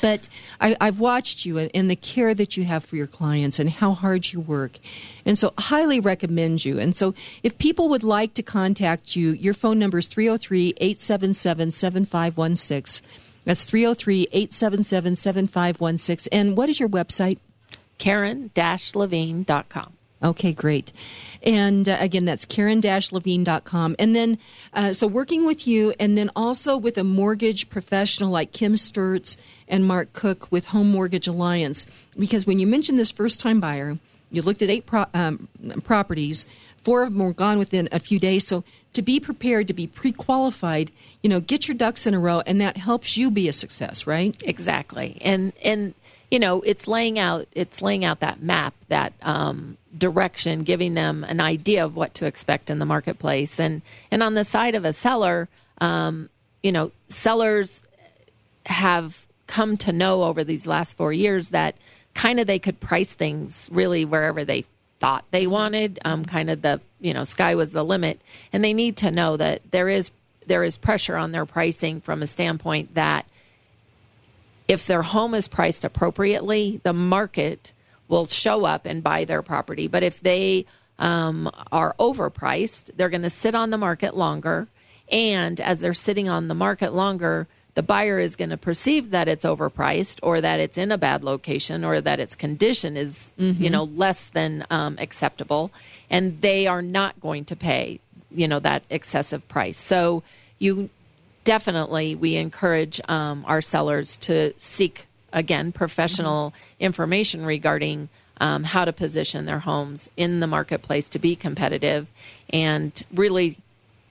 [0.01, 0.27] But
[0.59, 3.69] I, I've watched you and, and the care that you have for your clients and
[3.69, 4.79] how hard you work.
[5.25, 6.79] And so, highly recommend you.
[6.79, 11.71] And so, if people would like to contact you, your phone number is 303 877
[11.71, 13.07] 7516.
[13.45, 16.29] That's 303 877 7516.
[16.37, 17.37] And what is your website?
[17.99, 19.94] Karen-Levine.com.
[20.23, 20.91] Okay, great.
[21.43, 23.95] And uh, again, that's karen-levine.com.
[23.99, 24.37] And then,
[24.73, 29.37] uh, so working with you and then also with a mortgage professional like Kim Sturts
[29.67, 31.85] and Mark Cook with Home Mortgage Alliance.
[32.17, 33.97] Because when you mentioned this first time buyer,
[34.31, 35.47] you looked at eight pro- um,
[35.83, 36.47] properties,
[36.83, 38.47] four of them were gone within a few days.
[38.47, 38.63] So
[38.93, 40.91] to be prepared, to be pre qualified,
[41.21, 44.07] you know, get your ducks in a row, and that helps you be a success,
[44.07, 44.35] right?
[44.43, 45.17] Exactly.
[45.21, 45.93] And and
[46.35, 51.23] you know, it's laying out it's laying out that map, that um, direction, giving them
[51.23, 53.57] an idea of what to expect in the marketplace.
[53.57, 53.81] And
[54.11, 55.47] and on the side of a seller,
[55.79, 56.29] um,
[56.61, 57.81] you know, sellers
[58.65, 61.75] have come to know over these last four years that
[62.15, 64.65] kind of they could price things really wherever they
[64.99, 65.99] thought they wanted.
[66.03, 68.19] Um, kind of the you know sky was the limit,
[68.51, 70.11] and they need to know that there is
[70.47, 73.25] there is pressure on their pricing from a standpoint that
[74.67, 77.73] if their home is priced appropriately, the market
[78.07, 79.87] will show up and buy their property.
[79.87, 80.65] But if they
[80.99, 84.67] um, are overpriced, they're going to sit on the market longer.
[85.11, 89.27] And as they're sitting on the market longer, the buyer is going to perceive that
[89.27, 93.69] it's overpriced or that it's in a bad location or that its condition is, you
[93.69, 95.71] know, less than um, acceptable.
[96.09, 97.99] And they are not going to pay,
[98.31, 99.77] you know, that excessive price.
[99.77, 100.23] So
[100.57, 100.89] you
[101.45, 108.09] definitely we encourage um, our sellers to seek again professional information regarding
[108.41, 112.11] um, how to position their homes in the marketplace to be competitive
[112.49, 113.57] and really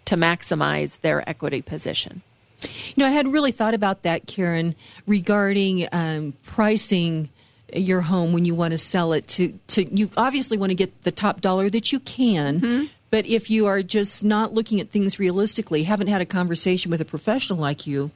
[0.07, 2.23] to maximize their equity position.
[2.63, 4.75] You know, I had really thought about that, Karen,
[5.07, 7.29] regarding um, pricing
[7.75, 9.29] your home when you want to sell it.
[9.29, 13.49] To, to you obviously want to get the top dollar that you can, but if
[13.49, 17.61] you are just not looking at things realistically, haven't had a conversation with a professional
[17.61, 18.11] like you,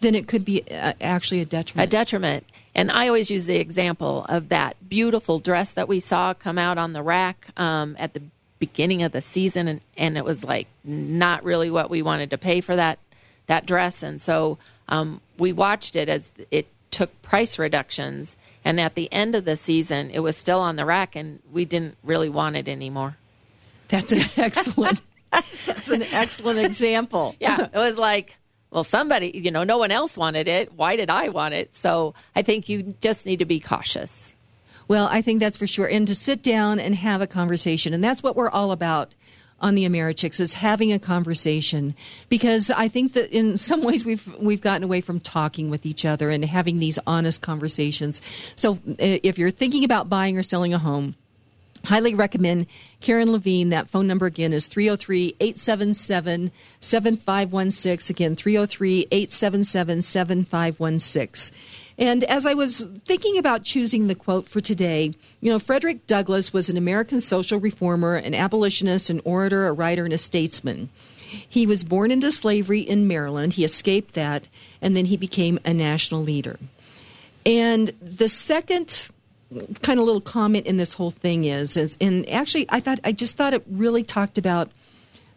[0.00, 1.86] then it could be uh, actually a detriment.
[1.86, 2.44] a detriment.
[2.74, 6.78] And I always use the example of that beautiful dress that we saw come out
[6.78, 8.22] on the rack um, at the
[8.58, 12.38] beginning of the season, and, and it was like not really what we wanted to
[12.38, 12.98] pay for that
[13.48, 14.02] that dress.
[14.02, 14.56] And so
[14.88, 18.34] um, we watched it as it took price reductions,
[18.64, 21.66] and at the end of the season, it was still on the rack, and we
[21.66, 23.18] didn't really want it anymore.
[23.88, 25.02] That's an excellent.
[25.66, 27.34] that's an excellent example.
[27.40, 28.36] yeah, it was like,
[28.70, 30.72] well, somebody, you know, no one else wanted it.
[30.74, 31.74] Why did I want it?
[31.74, 34.36] So I think you just need to be cautious.
[34.88, 35.86] Well, I think that's for sure.
[35.86, 37.92] And to sit down and have a conversation.
[37.92, 39.14] And that's what we're all about
[39.60, 41.94] on the Americhicks is having a conversation
[42.28, 46.04] because I think that in some ways we've we've gotten away from talking with each
[46.04, 48.20] other and having these honest conversations.
[48.54, 51.16] So uh, if you're thinking about buying or selling a home,
[51.88, 52.66] highly recommend
[53.00, 53.70] Karen Levine.
[53.70, 58.14] That phone number again is 303 877 7516.
[58.14, 61.56] Again, 303 877 7516.
[61.96, 66.52] And as I was thinking about choosing the quote for today, you know, Frederick Douglass
[66.52, 70.90] was an American social reformer, an abolitionist, an orator, a writer, and a statesman.
[71.26, 73.54] He was born into slavery in Maryland.
[73.54, 74.48] He escaped that,
[74.80, 76.58] and then he became a national leader.
[77.44, 79.10] And the second
[79.82, 83.12] kind of little comment in this whole thing is, is and actually I thought I
[83.12, 84.70] just thought it really talked about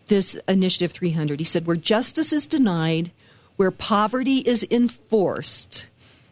[0.08, 1.40] this initiative 300.
[1.40, 3.12] He said where justice is denied,
[3.56, 5.86] where poverty is enforced,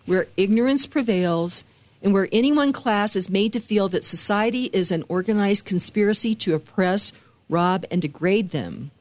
[0.06, 1.64] where ignorance prevails,
[2.02, 6.34] and where any one class is made to feel that society is an organized conspiracy
[6.34, 7.12] to oppress,
[7.50, 8.92] rob, and degrade them,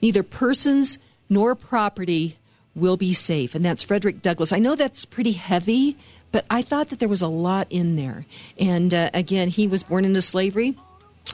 [0.00, 0.98] neither persons
[1.28, 2.36] nor property
[2.74, 3.54] will be safe.
[3.54, 4.52] And that's Frederick Douglass.
[4.52, 5.96] I know that's pretty heavy,
[6.34, 8.26] but I thought that there was a lot in there.
[8.58, 10.76] And uh, again, he was born into slavery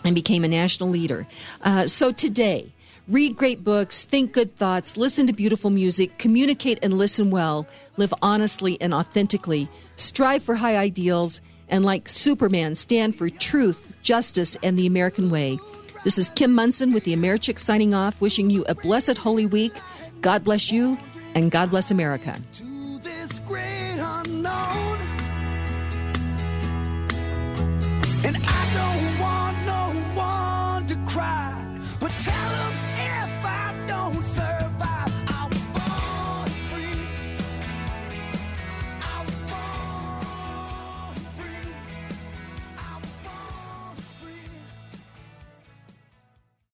[0.04, 1.26] and became a national leader.
[1.62, 2.70] Uh, so today,
[3.08, 8.12] read great books, think good thoughts, listen to beautiful music, communicate and listen well, live
[8.20, 11.40] honestly and authentically, strive for high ideals,
[11.70, 15.58] and like Superman, stand for truth, justice, and the American way.
[16.04, 19.72] This is Kim Monson with the Americhicks signing off, wishing you a blessed Holy Week.
[20.20, 20.98] God bless you,
[21.34, 22.38] and God bless America.